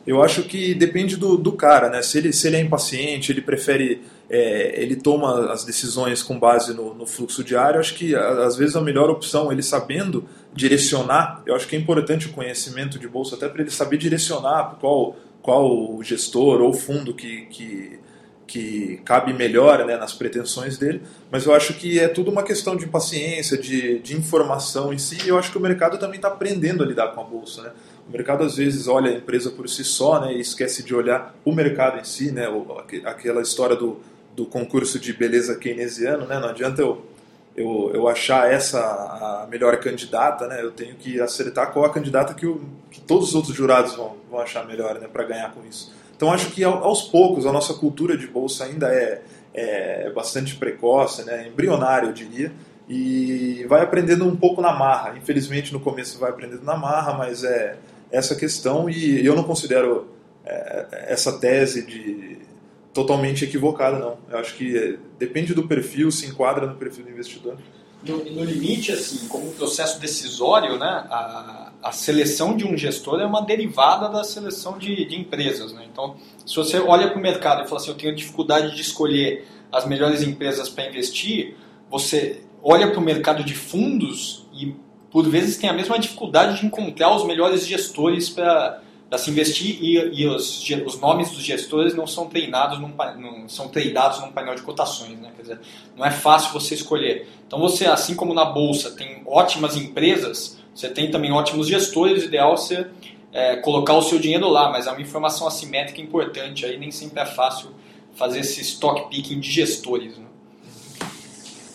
Eu 0.07 0.23
acho 0.23 0.43
que 0.43 0.73
depende 0.73 1.17
do, 1.17 1.37
do 1.37 1.51
cara, 1.51 1.89
né? 1.89 2.01
Se 2.01 2.17
ele, 2.17 2.33
se 2.33 2.47
ele 2.47 2.55
é 2.55 2.61
impaciente, 2.61 3.31
ele 3.31 3.41
prefere 3.41 4.01
é, 4.29 4.81
ele 4.81 4.95
toma 4.95 5.51
as 5.51 5.63
decisões 5.63 6.21
com 6.21 6.37
base 6.37 6.73
no, 6.73 6.93
no, 6.93 7.05
fluxo 7.05 7.43
diário. 7.43 7.79
Acho 7.79 7.93
que 7.93 8.15
às 8.15 8.55
vezes 8.55 8.75
a 8.75 8.81
melhor 8.81 9.09
opção, 9.09 9.51
ele 9.51 9.63
sabendo 9.63 10.27
direcionar, 10.53 11.43
eu 11.45 11.55
acho 11.55 11.67
que 11.67 11.75
é 11.75 11.79
importante 11.79 12.27
o 12.27 12.33
conhecimento 12.33 12.99
de 12.99 13.07
bolsa 13.07 13.35
até 13.35 13.47
para 13.47 13.61
ele 13.61 13.71
saber 13.71 13.97
direcionar 13.97 14.77
qual, 14.79 15.15
qual 15.41 16.01
gestor 16.03 16.61
ou 16.61 16.73
fundo 16.73 17.13
que, 17.13 17.45
que, 17.45 17.99
que 18.47 19.01
cabe 19.03 19.33
melhor 19.33 19.85
né, 19.85 19.97
nas 19.97 20.13
pretensões 20.13 20.77
dele, 20.77 21.01
mas 21.29 21.45
eu 21.45 21.53
acho 21.53 21.73
que 21.73 21.99
é 21.99 22.07
tudo 22.07 22.31
uma 22.31 22.43
questão 22.43 22.75
de 22.77 22.87
paciência, 22.87 23.57
de, 23.57 23.99
de 23.99 24.15
informação 24.15 24.93
em 24.93 24.97
si, 24.97 25.17
e 25.25 25.27
eu 25.27 25.37
acho 25.37 25.51
que 25.51 25.57
o 25.57 25.61
mercado 25.61 25.97
também 25.97 26.15
está 26.15 26.29
aprendendo 26.29 26.81
a 26.81 26.87
lidar 26.87 27.09
com 27.09 27.19
a 27.19 27.23
bolsa. 27.23 27.63
Né? 27.63 27.71
O 28.07 28.11
mercado 28.11 28.43
às 28.45 28.55
vezes 28.55 28.87
olha 28.87 29.11
a 29.11 29.13
empresa 29.13 29.51
por 29.51 29.67
si 29.67 29.83
só 29.83 30.21
né, 30.21 30.33
e 30.33 30.39
esquece 30.39 30.81
de 30.81 30.95
olhar 30.95 31.35
o 31.43 31.53
mercado 31.53 31.99
em 31.99 32.05
si, 32.05 32.31
né, 32.31 32.47
aquela 33.03 33.41
história 33.41 33.75
do 33.75 33.99
do 34.37 34.45
concurso 34.45 34.99
de 34.99 35.11
beleza 35.11 35.55
keynesiano, 35.55 36.27
né? 36.27 36.39
Não 36.39 36.49
adianta 36.49 36.79
eu, 36.79 37.03
eu, 37.55 37.89
eu 37.91 38.07
achar 38.07 38.53
essa 38.53 38.79
a 38.79 39.47
melhor 39.49 39.79
candidata, 39.79 40.45
né? 40.45 40.61
Eu 40.61 40.69
tenho 40.69 40.95
que 40.95 41.19
acertar 41.19 41.73
qual 41.73 41.85
a 41.85 41.89
candidata 41.89 42.35
que, 42.35 42.45
o, 42.45 42.61
que 42.91 43.01
todos 43.01 43.29
os 43.29 43.35
outros 43.35 43.55
jurados 43.55 43.95
vão, 43.95 44.15
vão 44.29 44.39
achar 44.39 44.67
melhor, 44.67 44.99
né? 44.99 45.07
Para 45.11 45.23
ganhar 45.23 45.51
com 45.55 45.65
isso. 45.65 45.91
Então 46.17 46.33
acho 46.33 46.49
que 46.49 46.63
aos 46.63 47.03
poucos 47.03 47.45
a 47.45 47.53
nossa 47.53 47.75
cultura 47.75 48.17
de 48.17 48.25
bolsa 48.25 48.65
ainda 48.65 48.91
é, 48.91 49.21
é 49.53 50.09
bastante 50.09 50.55
precoce, 50.55 51.23
né? 51.23 51.47
Embrionária, 51.47 52.07
eu 52.07 52.13
diria. 52.13 52.51
E 52.89 53.63
vai 53.69 53.83
aprendendo 53.83 54.25
um 54.25 54.35
pouco 54.35 54.59
na 54.59 54.73
marra. 54.73 55.15
Infelizmente 55.15 55.71
no 55.71 55.79
começo 55.79 56.17
vai 56.17 56.31
aprendendo 56.31 56.63
na 56.63 56.75
marra, 56.75 57.13
mas 57.13 57.43
é 57.43 57.77
essa 58.11 58.35
questão 58.35 58.89
e 58.89 59.23
eu 59.23 59.35
não 59.35 59.43
considero 59.43 60.07
é, 60.43 61.05
essa 61.09 61.37
tese 61.37 61.85
de 61.85 62.39
totalmente 62.93 63.45
equivocada, 63.45 63.99
não. 63.99 64.17
Eu 64.27 64.39
acho 64.39 64.55
que 64.55 64.75
é, 64.75 64.97
depende 65.19 65.53
do 65.53 65.67
perfil, 65.67 66.09
se 66.09 66.25
enquadra 66.25 66.65
no 66.65 66.75
perfil 66.75 67.05
do 67.05 67.11
investidor. 67.11 67.57
No, 68.03 68.17
no 68.23 68.43
limite, 68.43 68.91
assim, 68.91 69.27
como 69.27 69.51
processo 69.53 69.99
decisório, 69.99 70.77
né, 70.77 70.85
a, 71.09 71.71
a, 71.81 71.91
seleção 71.91 72.55
de 72.55 72.65
um 72.65 72.77
gestor 72.77 73.19
é 73.19 73.25
uma 73.25 73.41
derivada 73.41 74.07
da 74.07 74.23
seleção 74.23 74.77
de, 74.77 75.05
de 75.05 75.15
empresas. 75.15 75.73
Né? 75.73 75.87
Então, 75.91 76.15
se 76.45 76.55
você 76.55 76.79
olha 76.79 77.09
para 77.09 77.17
o 77.17 77.21
mercado 77.21 77.63
e 77.63 77.67
fala 77.67 77.81
assim, 77.81 77.89
eu 77.89 77.97
tenho 77.97 78.15
dificuldade 78.15 78.75
de 78.75 78.81
escolher 78.81 79.47
as 79.71 79.85
melhores 79.85 80.21
empresas 80.21 80.69
para 80.69 80.87
investir, 80.87 81.55
você 81.89 82.43
olha 82.63 82.89
para 82.89 82.99
o 82.99 83.03
mercado 83.03 83.43
de 83.43 83.55
fundos 83.55 84.47
e, 84.53 84.75
por 85.11 85.27
vezes, 85.27 85.57
tem 85.57 85.69
a 85.69 85.73
mesma 85.73 85.97
dificuldade 85.97 86.59
de 86.59 86.65
encontrar 86.65 87.15
os 87.15 87.25
melhores 87.25 87.65
gestores 87.65 88.29
para 88.29 88.81
para 89.09 89.17
se 89.17 89.29
investir 89.29 89.77
e, 89.81 90.21
e 90.21 90.27
os, 90.27 90.69
os, 90.85 90.99
nomes 90.99 91.31
dos 91.31 91.41
gestores 91.41 91.95
não 91.95 92.05
são 92.05 92.27
treinados 92.27 92.79
num, 92.79 92.93
num, 93.17 93.47
são 93.47 93.69
treinados 93.69 94.19
num 94.19 94.31
painel 94.31 94.55
de 94.55 94.61
cotações, 94.61 95.17
né? 95.19 95.31
Quer 95.35 95.41
dizer, 95.41 95.59
não 95.95 96.05
é 96.05 96.11
fácil 96.11 96.51
você 96.51 96.75
escolher. 96.75 97.27
Então 97.47 97.59
você, 97.59 97.85
assim 97.85 98.15
como 98.15 98.33
na 98.33 98.43
bolsa 98.43 98.91
tem 98.91 99.21
ótimas 99.25 99.77
empresas, 99.77 100.57
você 100.75 100.89
tem 100.89 101.09
também 101.09 101.31
ótimos 101.31 101.67
gestores. 101.67 102.23
O 102.23 102.25
ideal 102.27 102.53
é 102.53 102.57
você 102.57 102.87
é, 103.31 103.55
colocar 103.57 103.93
o 103.93 104.01
seu 104.01 104.19
dinheiro 104.19 104.49
lá, 104.49 104.69
mas 104.69 104.87
é 104.87 104.91
uma 104.91 105.01
informação 105.01 105.47
assimétrica 105.47 106.01
importante. 106.01 106.65
Aí 106.65 106.77
nem 106.77 106.91
sempre 106.91 107.21
é 107.21 107.25
fácil 107.25 107.69
fazer 108.13 108.41
esse 108.41 108.59
stock 108.61 109.09
picking 109.09 109.39
de 109.39 109.49
gestores. 109.49 110.17
Né? 110.17 110.26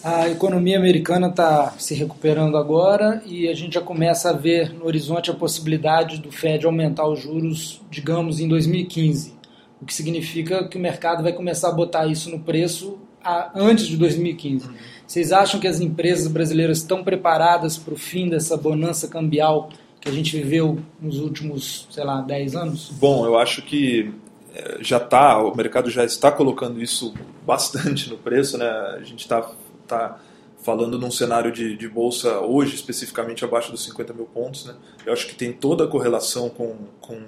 A 0.05 0.29
economia 0.29 0.79
americana 0.79 1.29
está 1.29 1.75
se 1.79 1.95
recuperando 1.95 2.57
agora 2.57 3.23
e 3.25 3.49
a 3.49 3.55
gente 3.55 3.75
já 3.75 3.81
começa 3.81 4.31
a 4.31 4.33
ver 4.33 4.73
no 4.75 4.87
horizonte 4.87 5.31
a 5.31 5.35
possibilidade 5.35 6.19
do 6.19 6.33
Fed 6.33 6.67
aumentar 6.67 7.07
os 7.07 7.21
juros, 7.21 7.81
digamos, 7.89 8.41
em 8.41 8.49
2015. 8.49 9.35
O 9.81 9.87
que 9.87 9.95
significa 9.95 10.67
que 10.67 10.77
o 10.77 10.81
mercado 10.81 11.23
vai 11.23 11.33
começar 11.33 11.69
a 11.69 11.73
botar 11.73 12.07
isso 12.07 12.31
no 12.31 12.41
preço 12.41 12.99
a, 13.23 13.53
antes 13.55 13.87
de 13.87 13.97
2015. 13.97 14.67
Uhum. 14.67 14.75
Vocês 15.07 15.33
acham 15.33 15.61
que 15.61 15.69
as 15.69 15.81
empresas 15.81 16.27
brasileiras 16.27 16.79
estão 16.79 17.05
preparadas 17.05 17.79
para 17.79 17.95
o 17.95 17.97
fim 17.97 18.29
dessa 18.29 18.57
bonança 18.57 19.07
cambial 19.07 19.71
que 20.01 20.09
a 20.09 20.13
gente 20.13 20.37
viveu 20.37 20.81
nos 21.01 21.21
últimos, 21.21 21.87
sei 21.91 22.03
lá, 22.03 22.21
10 22.21 22.57
anos? 22.57 22.91
Bom, 22.99 23.25
eu 23.25 23.39
acho 23.39 23.63
que 23.63 24.13
eh, 24.53 24.79
já 24.81 24.97
está, 24.97 25.41
o 25.41 25.57
mercado 25.57 25.91
já 25.91 26.05
está 26.05 26.33
colocando 26.33 26.83
isso 26.83 27.15
bastante 27.47 28.11
no 28.11 28.19
preço, 28.19 28.59
né? 28.59 28.69
A 28.69 29.03
gente 29.05 29.21
está 29.21 29.49
está 29.83 30.19
falando 30.63 30.99
num 30.99 31.11
cenário 31.11 31.51
de, 31.51 31.77
de, 31.77 31.89
bolsa 31.89 32.39
hoje, 32.41 32.75
especificamente 32.75 33.45
abaixo 33.45 33.71
dos 33.71 33.85
50 33.85 34.13
mil 34.15 34.27
pontos. 34.27 34.65
Né? 34.65 34.75
Eu 35.05 35.13
acho 35.13 35.27
que 35.27 35.35
tem 35.35 35.53
toda 35.53 35.85
a 35.85 35.87
correlação 35.87 36.49
com, 36.49 36.77
com 37.01 37.21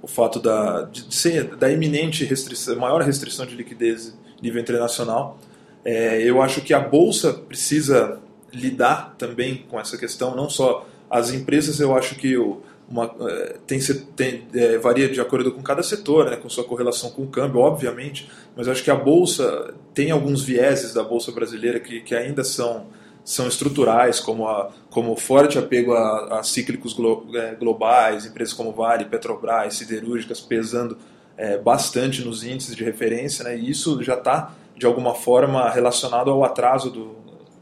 o 0.00 0.06
fato 0.06 0.40
da, 0.40 0.82
de 0.82 1.14
ser, 1.14 1.56
da 1.56 1.70
iminente 1.70 2.24
restrição, 2.24 2.76
maior 2.76 3.02
restrição 3.02 3.44
de 3.44 3.54
liquidez 3.54 4.16
nível 4.42 4.60
internacional. 4.60 5.38
É, 5.84 6.22
eu 6.22 6.40
acho 6.40 6.62
que 6.62 6.72
a 6.72 6.80
bolsa 6.80 7.32
precisa 7.32 8.20
lidar 8.52 9.14
também 9.18 9.64
com 9.68 9.78
essa 9.78 9.98
questão, 9.98 10.34
não 10.34 10.48
só 10.48 10.86
as 11.10 11.30
empresas, 11.32 11.80
eu 11.80 11.96
acho 11.96 12.14
que 12.14 12.36
o, 12.36 12.62
uma, 12.90 13.14
é, 13.20 13.56
tem, 13.66 13.78
tem 14.16 14.48
é, 14.54 14.78
varia 14.78 15.08
de 15.08 15.20
acordo 15.20 15.52
com 15.52 15.62
cada 15.62 15.82
setor, 15.82 16.30
né, 16.30 16.36
com 16.36 16.48
sua 16.48 16.64
correlação 16.64 17.10
com 17.10 17.22
o 17.22 17.26
câmbio, 17.26 17.60
obviamente, 17.60 18.30
mas 18.56 18.66
acho 18.66 18.82
que 18.82 18.90
a 18.90 18.94
bolsa 18.94 19.74
tem 19.92 20.10
alguns 20.10 20.42
vieses 20.42 20.94
da 20.94 21.02
bolsa 21.02 21.30
brasileira 21.30 21.78
que, 21.78 22.00
que 22.00 22.14
ainda 22.14 22.42
são, 22.42 22.86
são 23.22 23.46
estruturais, 23.46 24.20
como 24.20 24.48
a 24.48 24.70
como 24.90 25.14
forte 25.16 25.58
apego 25.58 25.92
a, 25.92 26.40
a 26.40 26.42
cíclicos 26.42 26.94
glo, 26.94 27.26
é, 27.34 27.54
globais, 27.54 28.24
empresas 28.24 28.54
como 28.54 28.72
Vale, 28.72 29.04
Petrobras, 29.04 29.74
siderúrgicas 29.74 30.40
pesando 30.40 30.96
é, 31.36 31.58
bastante 31.58 32.24
nos 32.24 32.42
índices 32.42 32.74
de 32.74 32.82
referência, 32.84 33.44
né, 33.44 33.56
e 33.56 33.70
isso 33.70 34.02
já 34.02 34.14
está 34.14 34.54
de 34.74 34.86
alguma 34.86 35.14
forma 35.14 35.68
relacionado 35.68 36.30
ao 36.30 36.42
atraso 36.42 36.88
do, 36.88 37.16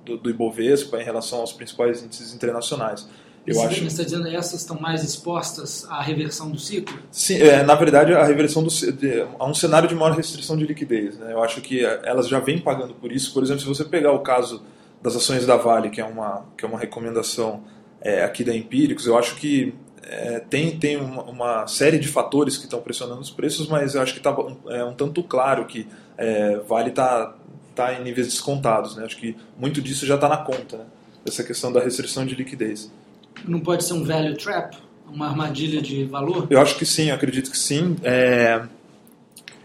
do, 0.05 0.17
do 0.17 0.31
Ibovespa 0.31 1.01
em 1.01 1.05
relação 1.05 1.41
aos 1.41 1.53
principais 1.53 2.03
índices 2.03 2.33
internacionais. 2.33 3.09
Eu 3.47 3.55
Você 3.55 3.67
acho... 3.67 3.85
está 3.85 4.03
dizendo 4.03 4.25
que 4.25 4.35
essas 4.35 4.61
estão 4.61 4.79
mais 4.81 5.05
expostas 5.05 5.87
à 5.89 6.03
reversão 6.03 6.51
do 6.51 6.59
ciclo? 6.59 6.99
Sim, 7.13 7.37
é, 7.37 7.63
na 7.63 7.77
verdade, 7.77 8.13
a 8.13 8.25
reversão 8.25 8.63
do, 8.63 8.71
de, 8.71 9.25
a 9.39 9.47
um 9.47 9.55
cenário 9.55 9.89
de 9.89 9.95
maior 9.95 10.17
restrição 10.17 10.57
de 10.57 10.67
liquidez. 10.67 11.17
Né? 11.17 11.33
Eu 11.33 11.43
acho 11.43 11.61
que 11.61 11.85
elas 11.85 12.29
já 12.29 12.41
vêm 12.41 12.59
pagando 12.59 12.95
por 12.95 13.13
isso. 13.13 13.33
Por 13.33 13.45
exemplo, 13.45 13.61
se 13.61 13.69
você 13.69 13.85
pegar 13.85 14.11
o 14.13 14.19
caso 14.19 14.63
das 15.01 15.15
ações 15.15 15.47
da 15.47 15.57
Vale, 15.57 15.91
que 15.91 16.01
é 16.01 16.05
uma, 16.05 16.45
que 16.57 16.65
é 16.65 16.69
uma 16.69 16.79
recomendação 16.79 17.63
é, 18.01 18.25
aqui 18.25 18.43
da 18.43 18.55
Empíricos, 18.55 19.07
eu 19.07 19.17
acho 19.17 19.37
que 19.37 19.73
é, 20.03 20.41
tem, 20.41 20.77
tem 20.79 20.97
uma, 20.97 21.23
uma, 21.23 21.67
série 21.69 21.99
de 21.99 22.09
fatores 22.09 22.57
que 22.57 22.65
estão 22.65 22.81
pressionando 22.81 23.21
os 23.21 23.31
preços, 23.31 23.69
mas 23.69 23.95
eu 23.95 24.03
acho 24.03 24.13
que 24.13 24.19
está 24.19 24.37
um, 24.37 24.57
é, 24.69 24.85
um 24.85 24.95
tanto 24.95 25.23
claro 25.23 25.67
que 25.67 25.87
é, 26.19 26.59
Vale 26.69 26.91
está 26.91 27.35
tá 27.77 27.95
em 27.95 28.03
níveis 28.03 28.27
descontados. 28.27 28.97
Né? 28.97 29.05
Acho 29.05 29.17
que 29.17 29.37
muito 29.57 29.81
disso 29.81 30.05
já 30.05 30.17
está 30.17 30.29
na 30.29 30.39
conta, 30.39 30.79
né? 30.79 30.85
essa 31.25 31.45
questão 31.45 31.73
da 31.73 31.81
restrição 31.81 32.27
de 32.27 32.35
liquidez. 32.35 32.91
Não 33.47 33.61
pode 33.61 33.85
ser 33.85 33.95
um 33.95 34.05
value 34.05 34.37
trap? 34.37 34.77
Uma 35.09 35.29
armadilha 35.29 35.81
de 35.81 36.05
valor? 36.05 36.47
Eu 36.51 36.61
acho 36.61 36.77
que 36.77 36.85
sim, 36.85 37.11
acredito 37.11 37.51
que 37.51 37.59
sim. 37.59 37.97
É, 38.03 38.63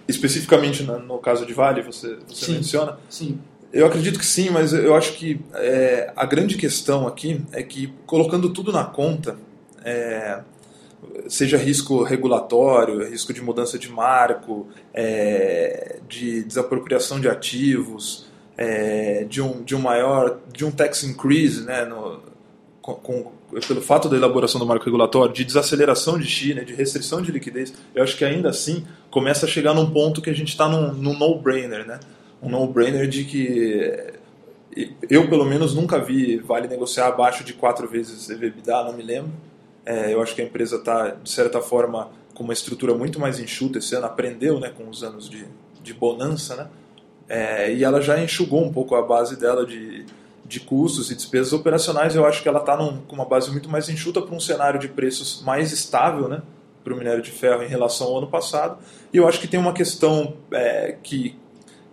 especificamente 0.08 0.84
no, 0.84 1.18
caso 1.18 1.46
de 1.46 1.54
Vale, 1.54 1.82
você, 1.82 2.18
você 2.28 2.46
sim, 2.46 2.54
menciona? 2.54 2.98
Sim. 3.10 3.40
Eu 3.74 3.86
acredito 3.86 4.20
que 4.20 4.26
sim, 4.26 4.50
mas 4.50 4.74
eu 4.74 4.94
acho 4.94 5.14
que 5.14 5.40
é, 5.56 6.12
a 6.16 6.26
grande 6.26 6.58
questão 6.58 7.08
aqui 7.08 7.42
é 7.54 7.64
que 7.64 7.94
colocando 8.06 8.50
tudo 8.50 8.72
na 8.72 8.84
conta, 8.84 9.38
é, 9.84 10.42
seja 11.28 11.58
risco 11.58 12.04
regulatório, 12.04 13.10
risco 13.10 13.34
de 13.34 13.42
mudança 13.42 13.80
de 13.80 13.90
marco, 13.90 14.68
é, 14.94 16.00
de 16.08 16.44
desapropriação 16.44 17.20
de 17.20 17.30
ativos, 17.30 18.28
é, 18.58 19.24
de, 19.24 19.42
um, 19.42 19.64
de 19.64 19.76
um 19.76 19.80
maior, 19.80 20.40
de 20.54 20.66
um 20.66 20.72
tax 20.72 21.04
increase, 21.04 21.64
né, 21.64 21.86
no, 21.86 22.22
com, 22.82 22.96
com, 22.96 23.32
pelo 23.68 23.82
fato 23.82 24.08
da 24.08 24.16
elaboração 24.16 24.60
do 24.60 24.66
marco 24.66 24.86
regulatório, 24.86 25.34
de 25.34 25.44
desaceleração 25.44 26.18
de 26.18 26.26
China, 26.26 26.64
de 26.64 26.74
restrição 26.74 27.22
de 27.22 27.32
liquidez, 27.32 27.74
eu 27.94 28.04
acho 28.04 28.18
que 28.18 28.24
ainda 28.24 28.50
assim 28.50 28.86
começa 29.10 29.46
a 29.46 29.50
chegar 29.50 29.74
num 29.74 29.90
ponto 29.90 30.22
que 30.22 30.30
a 30.30 30.34
gente 30.34 30.50
está 30.50 30.70
num, 30.70 30.94
num 30.94 31.18
no-brainer, 31.18 31.86
né? 31.86 32.00
Um 32.42 32.50
no-brainer 32.50 33.08
de 33.08 33.26
que 33.26 34.20
eu, 35.10 35.30
pelo 35.30 35.46
menos, 35.46 35.76
nunca 35.76 36.00
vi 36.00 36.38
Vale 36.38 36.68
negociar 36.68 37.08
abaixo 37.08 37.44
de 37.44 37.54
quatro 37.54 37.88
vezes 37.88 38.30
EBITDA, 38.30 38.84
não 38.84 38.94
me 38.94 39.04
lembro. 39.04 39.32
É, 39.86 40.14
eu 40.14 40.22
acho 40.22 40.34
que 40.34 40.42
a 40.42 40.46
empresa 40.46 40.78
está, 40.78 41.10
de 41.10 41.30
certa 41.30 41.60
forma, 41.62 42.10
com 42.34 42.44
uma 42.44 42.54
estrutura 42.54 42.94
muito 42.94 43.20
mais 43.20 43.40
enxuta 43.40 43.80
esse 43.80 43.94
ano, 43.96 44.06
aprendeu 44.06 44.60
né, 44.60 44.70
com 44.70 44.88
os 44.88 45.04
anos 45.04 45.30
de, 45.30 45.46
de 45.84 45.94
bonança, 45.94 46.56
né? 46.56 46.68
É, 47.28 47.74
e 47.74 47.84
ela 47.84 48.02
já 48.02 48.22
enxugou 48.22 48.64
um 48.64 48.72
pouco 48.72 48.96
a 48.96 49.02
base 49.02 49.38
dela 49.38 49.66
de, 49.66 50.06
de 50.52 50.60
custos 50.60 51.10
e 51.10 51.16
despesas 51.16 51.54
operacionais. 51.54 52.14
Eu 52.14 52.26
acho 52.26 52.44
que 52.44 52.50
ela 52.50 52.60
está 52.60 52.76
com 52.76 53.16
uma 53.16 53.26
base 53.26 53.50
muito 53.50 53.70
mais 53.70 53.88
enxuta 53.88 54.22
para 54.22 54.36
um 54.36 54.40
cenário 54.40 54.80
de 54.80 54.90
preços 54.90 55.42
mais 55.44 55.72
estável 55.72 56.28
né, 56.28 56.42
para 56.84 56.94
o 56.94 56.98
minério 56.98 57.24
de 57.24 57.32
ferro 57.32 57.64
em 57.64 57.68
relação 57.68 58.08
ao 58.08 58.18
ano 58.18 58.28
passado. 58.28 58.78
E 59.14 59.18
eu 59.18 59.28
acho 59.28 59.40
que 59.40 59.48
tem 59.48 59.60
uma 59.60 59.72
questão 59.72 60.36
é, 60.52 60.98
que, 61.02 61.38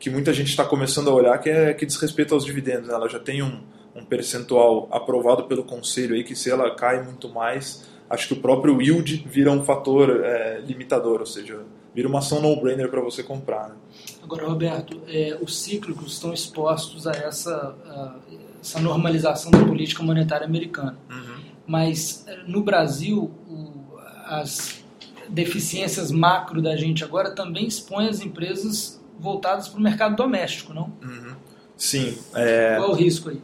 que 0.00 0.10
muita 0.10 0.32
gente 0.32 0.48
está 0.48 0.64
começando 0.64 1.08
a 1.08 1.14
olhar 1.14 1.38
que 1.38 1.48
é 1.48 1.72
que 1.72 1.86
diz 1.86 1.96
respeito 1.96 2.34
aos 2.34 2.44
dividendos. 2.44 2.88
Né? 2.88 2.94
Ela 2.94 3.08
já 3.08 3.20
tem 3.20 3.42
um, 3.42 3.60
um 3.94 4.04
percentual 4.04 4.88
aprovado 4.90 5.44
pelo 5.44 5.62
conselho 5.62 6.16
aí 6.16 6.24
que 6.24 6.34
se 6.34 6.50
ela 6.50 6.74
cai 6.74 7.00
muito 7.00 7.28
mais, 7.28 7.88
acho 8.10 8.26
que 8.26 8.34
o 8.34 8.40
próprio 8.40 8.82
yield 8.82 9.24
vira 9.28 9.52
um 9.52 9.62
fator 9.62 10.24
é, 10.24 10.60
limitador, 10.66 11.20
ou 11.20 11.26
seja, 11.26 11.60
vira 11.94 12.08
uma 12.08 12.18
ação 12.18 12.42
no-brainer 12.42 12.90
para 12.90 13.00
você 13.00 13.22
comprar. 13.22 13.68
Né? 13.68 13.76
Agora, 14.20 14.46
Roberto, 14.46 15.00
é, 15.06 15.38
os 15.40 15.60
cíclicos 15.60 16.14
estão 16.14 16.34
expostos 16.34 17.06
a 17.06 17.12
essa, 17.12 17.54
a, 17.86 18.16
essa 18.60 18.80
normalização 18.80 19.50
da 19.50 19.64
política 19.64 20.02
monetária 20.02 20.46
americana. 20.46 20.96
Uhum. 21.10 21.36
Mas 21.66 22.24
é, 22.26 22.38
no 22.46 22.62
Brasil, 22.62 23.30
o, 23.48 23.98
as 24.26 24.82
deficiências 25.28 26.10
macro 26.10 26.62
da 26.62 26.76
gente 26.76 27.04
agora 27.04 27.30
também 27.30 27.66
expõem 27.66 28.08
as 28.08 28.20
empresas 28.20 29.00
voltadas 29.18 29.68
para 29.68 29.78
o 29.78 29.82
mercado 29.82 30.16
doméstico, 30.16 30.72
não? 30.72 30.92
Uhum. 31.02 31.34
Sim. 31.76 32.18
É... 32.34 32.76
Qual 32.76 32.90
é 32.90 32.92
o 32.92 32.94
risco 32.94 33.30
aí? 33.30 33.40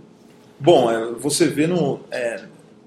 Bom, 0.58 0.90
é, 0.90 1.12
você 1.12 1.46
vê 1.48 1.66
no. 1.66 2.00
É, 2.10 2.44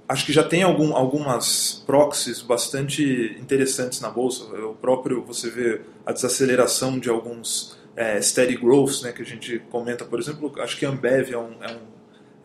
acho 0.07 0.25
que 0.25 0.33
já 0.33 0.43
tem 0.43 0.63
algum, 0.63 0.95
algumas 0.95 1.83
proxies 1.85 2.41
bastante 2.41 3.37
interessantes 3.39 4.01
na 4.01 4.09
bolsa. 4.09 4.43
O 4.45 4.73
próprio, 4.73 5.23
você 5.23 5.49
vê 5.49 5.81
a 6.05 6.11
desaceleração 6.11 6.97
de 6.97 7.09
alguns 7.09 7.77
é, 7.95 8.21
steady 8.21 8.55
growths, 8.55 9.01
né, 9.01 9.11
que 9.11 9.21
a 9.21 9.25
gente 9.25 9.59
comenta, 9.69 10.05
por 10.05 10.19
exemplo, 10.19 10.51
acho 10.59 10.77
que 10.77 10.85
a 10.85 10.89
Ambev 10.89 11.31
é 11.31 11.37
um, 11.37 11.51
é 11.61 11.71
um 11.71 11.96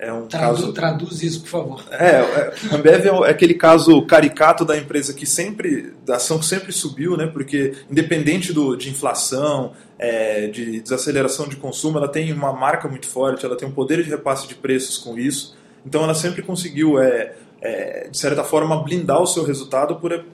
é 0.02 0.12
um 0.12 0.26
Tradu 0.26 0.56
caso... 0.56 0.72
Traduz 0.72 1.22
isso, 1.22 1.42
por 1.42 1.48
favor. 1.48 1.84
É, 1.92 2.16
é 2.16 2.54
Ambev 2.74 3.06
é 3.06 3.30
aquele 3.30 3.54
caso 3.54 4.02
caricato 4.02 4.64
da 4.64 4.76
empresa 4.76 5.14
que 5.14 5.24
sempre, 5.24 5.94
da 6.04 6.16
ação 6.16 6.42
sempre 6.42 6.72
subiu, 6.72 7.16
né? 7.16 7.28
Porque 7.28 7.74
independente 7.88 8.52
do, 8.52 8.74
de 8.74 8.90
inflação, 8.90 9.74
é, 9.96 10.48
de 10.48 10.80
desaceleração 10.80 11.46
de 11.46 11.54
consumo, 11.54 11.98
ela 11.98 12.08
tem 12.08 12.32
uma 12.32 12.52
marca 12.52 12.88
muito 12.88 13.06
forte, 13.06 13.46
ela 13.46 13.56
tem 13.56 13.68
um 13.68 13.70
poder 13.70 14.02
de 14.02 14.10
repasse 14.10 14.48
de 14.48 14.56
preços 14.56 14.98
com 14.98 15.16
isso. 15.16 15.56
Então 15.86 16.02
ela 16.02 16.14
sempre 16.14 16.42
conseguiu, 16.42 16.98
é, 16.98 17.34
é, 17.60 18.08
de 18.10 18.18
certa 18.18 18.42
forma, 18.42 18.82
blindar 18.82 19.22
o 19.22 19.26
seu 19.26 19.44
resultado 19.44 20.00
por, 20.00 20.24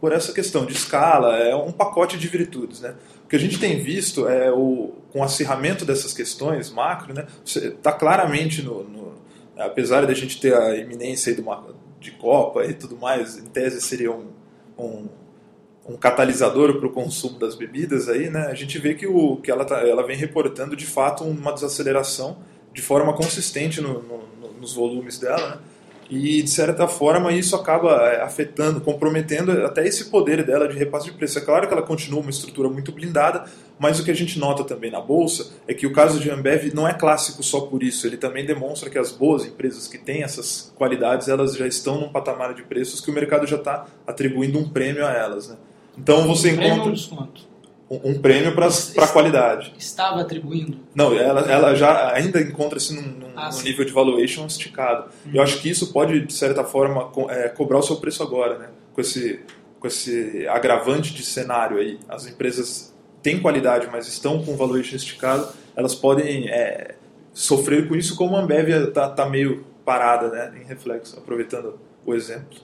por 0.00 0.12
essa 0.12 0.32
questão 0.32 0.66
de 0.66 0.72
escala, 0.72 1.36
é 1.36 1.54
um 1.54 1.72
pacote 1.72 2.18
de 2.18 2.28
virtudes, 2.28 2.80
né? 2.80 2.94
O 3.24 3.28
que 3.28 3.36
a 3.36 3.38
gente 3.40 3.58
tem 3.58 3.82
visto 3.82 4.28
é 4.28 4.52
o, 4.52 4.92
com 5.12 5.20
o 5.20 5.22
acirramento 5.24 5.84
dessas 5.84 6.12
questões 6.12 6.70
macro, 6.70 7.12
né, 7.12 7.26
está 7.44 7.92
claramente 7.92 8.62
no, 8.62 8.84
no, 8.84 9.14
apesar 9.58 10.06
de 10.06 10.12
a 10.12 10.14
gente 10.14 10.40
ter 10.40 10.54
a 10.54 10.76
iminência 10.76 11.34
de, 11.34 11.40
uma, 11.40 11.64
de 11.98 12.12
Copa 12.12 12.64
e 12.64 12.72
tudo 12.72 12.96
mais, 12.96 13.36
em 13.36 13.46
tese 13.46 13.80
seria 13.80 14.12
um, 14.12 14.28
um, 14.78 15.08
um 15.88 15.96
catalisador 15.96 16.78
para 16.78 16.86
o 16.86 16.92
consumo 16.92 17.36
das 17.36 17.56
bebidas 17.56 18.08
aí, 18.08 18.30
né, 18.30 18.46
a 18.46 18.54
gente 18.54 18.78
vê 18.78 18.94
que, 18.94 19.08
o, 19.08 19.38
que 19.38 19.50
ela, 19.50 19.64
tá, 19.64 19.80
ela 19.80 20.06
vem 20.06 20.16
reportando 20.16 20.76
de 20.76 20.86
fato 20.86 21.24
uma 21.24 21.52
desaceleração 21.52 22.38
de 22.72 22.82
forma 22.82 23.12
consistente 23.12 23.80
no, 23.80 24.02
no, 24.02 24.52
nos 24.60 24.74
volumes 24.74 25.18
dela, 25.18 25.56
né, 25.56 25.58
e 26.08 26.42
de 26.42 26.50
certa 26.50 26.86
forma 26.86 27.32
isso 27.32 27.56
acaba 27.56 28.08
é, 28.08 28.22
afetando, 28.22 28.80
comprometendo 28.80 29.50
até 29.64 29.86
esse 29.86 30.06
poder 30.06 30.44
dela 30.44 30.68
de 30.68 30.76
repasse 30.76 31.06
de 31.06 31.12
preço. 31.12 31.38
É 31.38 31.42
claro 31.42 31.66
que 31.66 31.72
ela 31.72 31.82
continua 31.82 32.20
uma 32.20 32.30
estrutura 32.30 32.68
muito 32.68 32.92
blindada, 32.92 33.44
mas 33.78 33.98
o 33.98 34.04
que 34.04 34.10
a 34.10 34.14
gente 34.14 34.38
nota 34.38 34.64
também 34.64 34.90
na 34.90 35.00
bolsa 35.00 35.52
é 35.66 35.74
que 35.74 35.86
o 35.86 35.92
caso 35.92 36.20
de 36.20 36.30
Ambev 36.30 36.72
não 36.72 36.86
é 36.86 36.94
clássico 36.94 37.42
só 37.42 37.60
por 37.60 37.82
isso. 37.82 38.06
Ele 38.06 38.16
também 38.16 38.46
demonstra 38.46 38.88
que 38.88 38.98
as 38.98 39.10
boas 39.10 39.44
empresas 39.44 39.88
que 39.88 39.98
têm 39.98 40.22
essas 40.22 40.72
qualidades, 40.76 41.28
elas 41.28 41.56
já 41.56 41.66
estão 41.66 42.00
num 42.00 42.08
patamar 42.08 42.54
de 42.54 42.62
preços 42.62 43.00
que 43.00 43.10
o 43.10 43.14
mercado 43.14 43.46
já 43.46 43.56
está 43.56 43.86
atribuindo 44.06 44.58
um 44.58 44.68
prêmio 44.68 45.04
a 45.04 45.12
elas. 45.12 45.48
Né? 45.48 45.56
Então 45.98 46.26
você 46.26 46.48
um 46.48 46.52
encontra 46.52 46.68
prêmio 46.68 46.84
ou 46.86 46.92
desconto? 46.92 47.55
Um, 47.90 48.10
um 48.10 48.18
prêmio 48.18 48.54
para 48.54 48.66
a 48.68 49.08
qualidade. 49.08 49.72
Estava 49.78 50.20
atribuindo? 50.20 50.78
Não, 50.94 51.14
ela, 51.16 51.40
ela 51.50 51.74
já 51.74 52.12
ainda 52.12 52.40
encontra-se 52.40 52.94
num, 52.94 53.02
num, 53.02 53.26
Ah, 53.36 53.50
num 53.52 53.62
nível 53.62 53.84
de 53.84 53.92
valuation 53.92 54.46
esticado. 54.46 55.08
Eu 55.32 55.42
acho 55.42 55.60
que 55.60 55.68
isso 55.70 55.92
pode, 55.92 56.20
de 56.26 56.32
certa 56.32 56.64
forma, 56.64 57.06
co- 57.10 57.30
é, 57.30 57.48
cobrar 57.48 57.78
o 57.78 57.82
seu 57.82 57.96
preço 57.96 58.22
agora, 58.22 58.58
né? 58.58 58.68
Com 58.94 59.00
esse, 59.00 59.40
com 59.78 59.86
esse 59.86 60.46
agravante 60.48 61.12
de 61.14 61.22
cenário 61.24 61.78
aí. 61.78 61.98
As 62.08 62.26
empresas 62.26 62.92
têm 63.22 63.40
qualidade, 63.40 63.88
mas 63.90 64.06
estão 64.08 64.42
com 64.44 64.56
valuation 64.56 64.96
esticado, 64.96 65.48
elas 65.76 65.94
podem 65.94 66.48
é, 66.48 66.94
sofrer 67.32 67.86
com 67.88 67.94
isso, 67.94 68.16
como 68.16 68.36
a 68.36 68.40
Ambev 68.40 68.68
está 68.88 69.08
tá 69.10 69.28
meio 69.28 69.64
parada, 69.84 70.28
né? 70.30 70.60
Em 70.60 70.64
reflexo, 70.66 71.18
aproveitando 71.18 71.78
o 72.04 72.14
exemplo. 72.14 72.58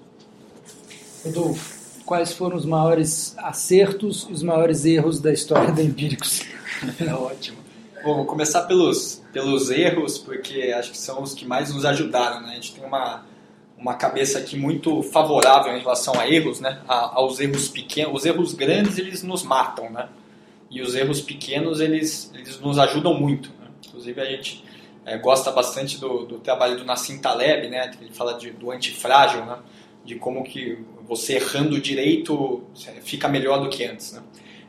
Rodolfo, 1.25 1.82
quais 2.05 2.33
foram 2.33 2.57
os 2.57 2.65
maiores 2.65 3.35
acertos 3.38 4.27
e 4.29 4.33
os 4.33 4.43
maiores 4.43 4.85
erros 4.85 5.21
da 5.21 5.33
história 5.33 5.73
da 5.73 5.83
Empíricos? 5.83 6.43
É 7.01 7.15
ótimo. 7.15 7.59
Bom, 8.03 8.17
vou 8.17 8.27
começar 8.27 8.62
pelos, 8.62 9.23
pelos 9.33 9.71
erros, 9.71 10.19
porque 10.19 10.75
acho 10.77 10.91
que 10.91 10.99
são 10.99 11.23
os 11.23 11.33
que 11.33 11.45
mais 11.45 11.73
nos 11.73 11.85
ajudaram. 11.85 12.41
Né? 12.43 12.51
A 12.51 12.55
gente 12.55 12.75
tem 12.75 12.85
uma, 12.85 13.25
uma 13.79 13.95
cabeça 13.95 14.41
aqui 14.41 14.57
muito 14.57 15.01
favorável 15.05 15.77
em 15.77 15.81
relação 15.81 16.19
a 16.19 16.29
erros, 16.29 16.59
né? 16.59 16.81
A- 16.88 17.12
aos 17.15 17.38
erros 17.38 17.69
pequenos. 17.69 18.15
Os 18.17 18.27
erros 18.27 18.55
grandes, 18.55 18.99
eles 18.99 19.23
nos 19.23 19.45
matam, 19.45 19.91
né? 19.91 20.09
E 20.69 20.83
os 20.83 20.97
erros 20.97 21.21
pequenos, 21.21 21.79
eles, 21.79 22.33
eles 22.35 22.59
nos 22.59 22.79
ajudam 22.81 23.15
muito. 23.15 23.51
Né? 23.61 23.67
Inclusive, 23.87 24.21
a 24.21 24.25
gente 24.25 24.65
eh, 25.07 25.19
gosta 25.19 25.53
bastante 25.53 25.99
do, 26.01 26.25
do 26.27 26.38
trabalho 26.41 26.77
do 26.79 26.85
Nassim 26.85 27.21
Taleb, 27.21 27.69
né? 27.69 27.93
ele 28.01 28.11
fala 28.12 28.35
de, 28.35 28.51
do 28.51 28.73
antifrágil, 28.73 29.45
né? 29.45 29.59
de 30.05 30.17
como 30.17 30.43
que 30.43 30.79
você 31.16 31.35
errando 31.35 31.81
direito 31.81 32.62
fica 33.03 33.29
melhor 33.29 33.61
do 33.61 33.68
que 33.68 33.85
antes. 33.85 34.12
Né? 34.12 34.22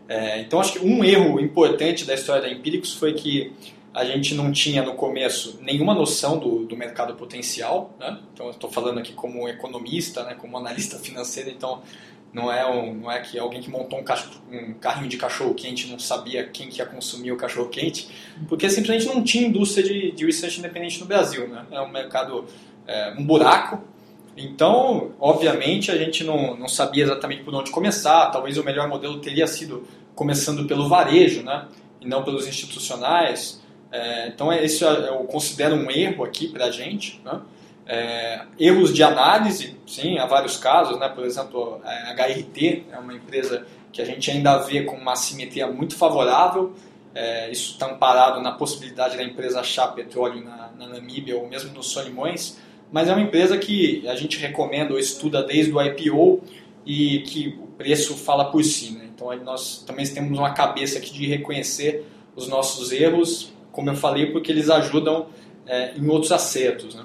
É, 0.08 0.42
então, 0.42 0.60
acho 0.60 0.74
que 0.74 0.86
um 0.86 1.04
erro 1.04 1.40
importante 1.40 2.06
da 2.06 2.14
história 2.14 2.42
da 2.42 2.50
Empíricos 2.50 2.94
foi 2.94 3.14
que 3.14 3.54
a 3.94 4.04
gente 4.04 4.34
não 4.34 4.52
tinha 4.52 4.82
no 4.82 4.96
começo 4.96 5.60
nenhuma 5.62 5.94
noção 5.94 6.38
do, 6.38 6.66
do 6.66 6.76
mercado 6.76 7.14
potencial. 7.16 7.96
Né? 8.00 8.20
Então, 8.34 8.50
estou 8.50 8.70
falando 8.70 9.00
aqui 9.00 9.14
como 9.14 9.48
economista, 9.48 10.24
né? 10.24 10.36
como 10.36 10.58
analista 10.58 10.98
financeiro, 11.00 11.50
então 11.50 11.82
não 12.34 12.52
é, 12.52 12.68
um, 12.68 12.96
não 12.96 13.12
é 13.12 13.22
que 13.22 13.38
alguém 13.38 13.62
que 13.62 13.70
montou 13.70 14.00
um, 14.00 14.58
um 14.58 14.74
carrinho 14.74 15.08
de 15.08 15.18
cachorro-quente 15.18 15.88
não 15.88 16.00
sabia 16.00 16.44
quem 16.44 16.68
que 16.68 16.80
ia 16.80 16.86
consumir 16.86 17.32
o 17.32 17.38
cachorro-quente, 17.38 18.10
porque 18.50 18.68
simplesmente 18.70 19.06
não 19.06 19.24
tinha 19.24 19.48
indústria 19.48 19.86
de, 19.86 20.12
de 20.12 20.26
research 20.26 20.60
independente 20.60 21.00
no 21.00 21.06
Brasil. 21.06 21.48
Né? 21.48 21.64
É 21.72 21.80
um 21.80 21.90
mercado, 21.90 22.46
é, 22.88 23.14
um 23.18 23.24
buraco. 23.24 23.93
Então, 24.36 25.12
obviamente, 25.20 25.92
a 25.92 25.98
gente 25.98 26.24
não, 26.24 26.58
não 26.58 26.68
sabia 26.68 27.04
exatamente 27.04 27.44
por 27.44 27.54
onde 27.54 27.72
começar. 27.72 28.32
Talvez 28.32 28.58
o 28.58 28.64
melhor 28.64 28.88
modelo 28.88 29.20
teria 29.20 29.46
sido 29.46 29.88
começando 30.16 30.66
pelo 30.66 30.88
varejo, 30.90 31.44
né? 31.44 31.68
E 32.02 32.08
não 32.08 32.24
pelos 32.24 32.48
institucionais. 32.48 33.62
É, 33.92 34.28
então, 34.28 34.52
esse 34.52 34.84
eu 34.84 35.18
considero 35.26 35.76
um 35.76 35.90
erro 35.92 36.24
aqui 36.24 36.48
para 36.48 36.66
a 36.66 36.72
gente, 36.72 37.22
né? 37.24 37.42
É, 37.86 38.42
erros 38.58 38.94
de 38.94 39.04
análise, 39.04 39.78
sim, 39.86 40.18
há 40.18 40.26
vários 40.26 40.56
casos, 40.56 40.98
né? 40.98 41.10
por 41.10 41.26
exemplo, 41.26 41.82
a 41.84 42.14
HRT 42.14 42.86
é 42.90 42.98
uma 42.98 43.14
empresa 43.14 43.68
que 43.92 44.02
a 44.02 44.06
gente 44.06 44.32
ainda 44.32 44.58
vê 44.60 44.84
com 44.84 44.96
uma 44.96 45.18
simetria 45.18 45.68
muito 45.68 45.94
favorável, 45.94 46.74
é, 47.14 47.52
isso 47.52 47.74
está 47.74 47.92
amparado 47.92 48.42
na 48.42 48.54
possibilidade 48.54 49.18
da 49.18 49.24
empresa 49.24 49.60
achar 49.60 49.90
petróleo 49.90 50.44
na, 50.44 50.72
na 50.78 50.88
Namíbia 50.88 51.38
ou 51.38 51.48
mesmo 51.48 51.74
nos 51.74 51.92
Solimões, 51.92 52.58
mas 52.94 53.10
é 53.10 53.12
uma 53.12 53.24
empresa 53.24 53.58
que 53.58 54.08
a 54.08 54.16
gente 54.16 54.38
recomenda 54.38 54.94
ou 54.94 55.00
estuda 55.00 55.42
desde 55.42 55.74
o 55.74 55.82
IPO 55.82 56.44
e 56.86 57.22
que 57.22 57.58
o 57.60 57.66
preço 57.76 58.16
fala 58.16 58.46
por 58.46 58.64
si. 58.64 58.92
Né? 58.92 59.10
Então 59.14 59.36
nós 59.38 59.84
também 59.86 60.06
temos 60.06 60.38
uma 60.38 60.54
cabeça 60.54 61.00
aqui 61.00 61.12
de 61.12 61.26
reconhecer 61.26 62.06
os 62.36 62.48
nossos 62.48 62.92
erros, 62.92 63.52
como 63.72 63.90
eu 63.90 63.96
falei, 63.96 64.28
porque 64.28 64.52
eles 64.52 64.70
ajudam 64.70 65.26
é, 65.66 65.96
em 65.98 66.08
outros 66.08 66.32
acertos. 66.32 66.94
Né? 66.94 67.04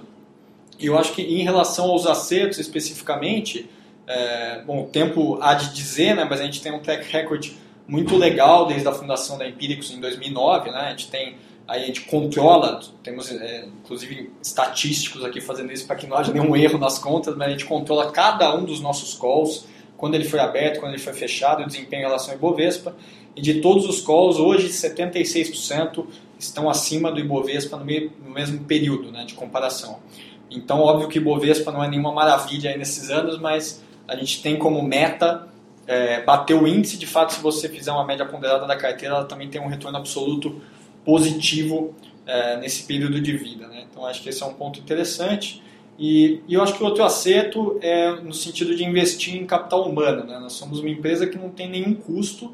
E 0.78 0.84
eu 0.84 0.98
acho 0.98 1.14
que 1.14 1.22
em 1.22 1.42
relação 1.42 1.86
aos 1.86 2.06
acertos 2.06 2.58
especificamente, 2.58 3.66
é, 4.06 4.60
bom, 4.66 4.82
o 4.82 4.86
tempo 4.88 5.38
há 5.40 5.54
de 5.54 5.72
dizer, 5.72 6.14
né, 6.14 6.26
mas 6.28 6.38
a 6.38 6.44
gente 6.44 6.60
tem 6.60 6.70
um 6.70 6.80
track 6.80 7.10
record 7.10 7.50
muito 7.86 8.14
legal 8.14 8.66
desde 8.66 8.86
a 8.86 8.92
fundação 8.92 9.38
da 9.38 9.48
Empíricos 9.48 9.90
em 9.90 10.00
2009, 10.00 10.70
né? 10.70 10.80
A 10.80 10.90
gente 10.90 11.10
tem 11.10 11.36
aí 11.68 11.82
a 11.82 11.86
gente 11.86 12.00
controla, 12.02 12.80
temos 13.02 13.30
é, 13.30 13.66
inclusive 13.84 14.32
estatísticos 14.42 15.22
aqui 15.22 15.38
fazendo 15.38 15.70
isso 15.70 15.86
para 15.86 15.96
que 15.96 16.06
não 16.06 16.16
haja 16.16 16.32
nenhum 16.32 16.56
erro 16.56 16.78
nas 16.78 16.98
contas, 16.98 17.36
mas 17.36 17.48
a 17.48 17.50
gente 17.50 17.66
controla 17.66 18.10
cada 18.10 18.56
um 18.56 18.64
dos 18.64 18.80
nossos 18.80 19.12
calls, 19.12 19.66
quando 19.98 20.14
ele 20.14 20.24
foi 20.24 20.40
aberto, 20.40 20.80
quando 20.80 20.92
ele 20.94 21.02
foi 21.02 21.12
fechado, 21.12 21.62
o 21.62 21.66
desempenho 21.66 22.00
em 22.00 22.06
relação 22.06 22.30
ao 22.30 22.38
Ibovespa. 22.38 22.96
E 23.36 23.42
de 23.42 23.60
todos 23.60 23.86
os 23.86 24.00
calls, 24.00 24.38
hoje 24.38 24.68
76% 24.68 26.06
estão 26.38 26.70
acima 26.70 27.12
do 27.12 27.20
Ibovespa 27.20 27.76
no, 27.76 27.84
meio, 27.84 28.12
no 28.24 28.30
mesmo 28.30 28.64
período 28.64 29.12
né, 29.12 29.24
de 29.24 29.34
comparação. 29.34 29.98
Então, 30.50 30.80
óbvio 30.80 31.08
que 31.08 31.18
Ibovespa 31.18 31.70
não 31.70 31.84
é 31.84 31.88
nenhuma 31.88 32.12
maravilha 32.12 32.74
nesses 32.78 33.10
anos, 33.10 33.38
mas 33.38 33.84
a 34.06 34.16
gente 34.16 34.40
tem 34.40 34.56
como 34.56 34.80
meta 34.82 35.46
é, 35.86 36.22
bater 36.22 36.54
o 36.54 36.66
índice, 36.66 36.96
de 36.96 37.06
fato, 37.06 37.34
se 37.34 37.40
você 37.40 37.68
fizer 37.68 37.92
uma 37.92 38.04
média 38.04 38.24
ponderada 38.24 38.66
da 38.66 38.76
carteira, 38.76 39.16
ela 39.16 39.24
também 39.24 39.48
tem 39.48 39.60
um 39.60 39.66
retorno 39.66 39.98
absoluto 39.98 40.60
positivo 41.08 41.94
é, 42.26 42.58
nesse 42.58 42.82
período 42.82 43.18
de 43.18 43.34
vida. 43.34 43.66
Né? 43.66 43.86
Então, 43.90 44.04
acho 44.04 44.22
que 44.22 44.28
esse 44.28 44.42
é 44.42 44.46
um 44.46 44.52
ponto 44.52 44.78
interessante. 44.78 45.62
E, 45.98 46.42
e, 46.46 46.52
eu 46.52 46.62
acho 46.62 46.74
que 46.74 46.82
o 46.82 46.84
outro 46.84 47.02
acerto 47.02 47.78
é 47.80 48.10
no 48.20 48.34
sentido 48.34 48.76
de 48.76 48.84
investir 48.84 49.34
em 49.34 49.46
capital 49.46 49.88
humano. 49.88 50.24
Né? 50.24 50.38
Nós 50.38 50.52
somos 50.52 50.80
uma 50.80 50.90
empresa 50.90 51.26
que 51.26 51.38
não 51.38 51.48
tem 51.48 51.66
nenhum 51.66 51.94
custo. 51.94 52.52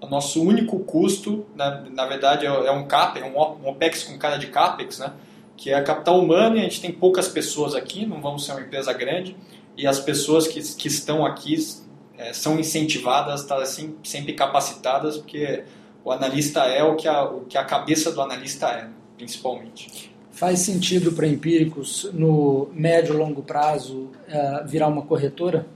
O 0.00 0.08
nosso 0.08 0.42
único 0.42 0.80
custo, 0.80 1.46
na, 1.54 1.82
na 1.82 2.04
verdade, 2.04 2.44
é, 2.44 2.48
é 2.48 2.72
um 2.72 2.88
CAPEX, 2.88 3.24
um, 3.24 3.38
um 3.38 3.68
OPEX 3.68 4.02
com 4.02 4.18
cara 4.18 4.36
de 4.36 4.48
CAPEX, 4.48 4.98
né? 4.98 5.12
que 5.56 5.70
é 5.70 5.80
capital 5.80 6.18
humano 6.18 6.56
e 6.56 6.58
a 6.58 6.62
gente 6.64 6.80
tem 6.80 6.90
poucas 6.90 7.28
pessoas 7.28 7.76
aqui, 7.76 8.04
não 8.04 8.20
vamos 8.20 8.44
ser 8.44 8.50
uma 8.50 8.62
empresa 8.62 8.92
grande. 8.92 9.36
E 9.76 9.86
as 9.86 10.00
pessoas 10.00 10.48
que, 10.48 10.60
que 10.60 10.88
estão 10.88 11.24
aqui 11.24 11.54
é, 12.18 12.32
são 12.32 12.58
incentivadas, 12.58 13.44
tá, 13.44 13.62
assim, 13.62 13.94
sempre 14.02 14.32
capacitadas, 14.32 15.18
porque 15.18 15.62
o 16.04 16.10
analista 16.10 16.60
é 16.62 16.82
o 16.82 16.96
que 16.96 17.06
a, 17.06 17.24
o 17.24 17.40
que 17.42 17.56
a 17.56 17.64
cabeça 17.64 18.12
do 18.12 18.20
analista 18.20 18.68
é, 18.68 18.88
principalmente. 19.16 20.12
Faz 20.32 20.60
sentido 20.60 21.12
para 21.12 21.26
empíricos, 21.26 22.10
no 22.12 22.68
médio 22.72 23.14
e 23.14 23.16
longo 23.16 23.42
prazo, 23.42 24.10
é, 24.26 24.64
virar 24.66 24.88
uma 24.88 25.02
corretora? 25.02 25.66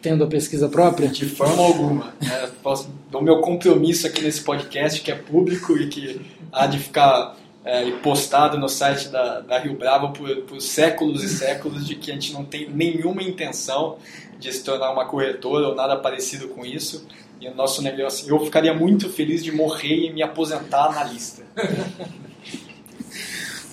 Tendo 0.00 0.24
a 0.24 0.26
pesquisa 0.26 0.68
própria? 0.68 1.08
De 1.08 1.26
forma 1.26 1.62
alguma. 1.62 2.14
É, 2.22 2.46
posso, 2.62 2.88
dou 3.10 3.20
meu 3.20 3.40
compromisso 3.40 4.06
aqui 4.06 4.22
nesse 4.22 4.42
podcast, 4.42 5.00
que 5.00 5.10
é 5.10 5.14
público 5.14 5.76
e 5.76 5.88
que 5.88 6.20
há 6.52 6.66
de 6.66 6.78
ficar 6.78 7.36
é, 7.64 7.90
postado 7.98 8.56
no 8.56 8.68
site 8.68 9.08
da, 9.08 9.40
da 9.40 9.58
Rio 9.58 9.76
Bravo 9.76 10.12
por, 10.12 10.34
por 10.42 10.60
séculos 10.60 11.24
e 11.24 11.28
séculos, 11.28 11.84
de 11.84 11.96
que 11.96 12.12
a 12.12 12.14
gente 12.14 12.32
não 12.32 12.44
tem 12.44 12.70
nenhuma 12.70 13.22
intenção 13.22 13.98
de 14.38 14.52
se 14.52 14.62
tornar 14.62 14.92
uma 14.92 15.06
corretora 15.06 15.68
ou 15.68 15.74
nada 15.74 15.96
parecido 15.96 16.48
com 16.48 16.64
isso. 16.64 17.06
E 17.40 17.48
o 17.48 17.54
nosso 17.54 17.82
negócio, 17.82 18.28
eu 18.28 18.38
ficaria 18.44 18.72
muito 18.72 19.10
feliz 19.10 19.42
de 19.44 19.52
morrer 19.52 20.06
e 20.06 20.12
me 20.12 20.22
aposentar 20.22 20.94
na 20.94 21.04
lista. 21.04 21.42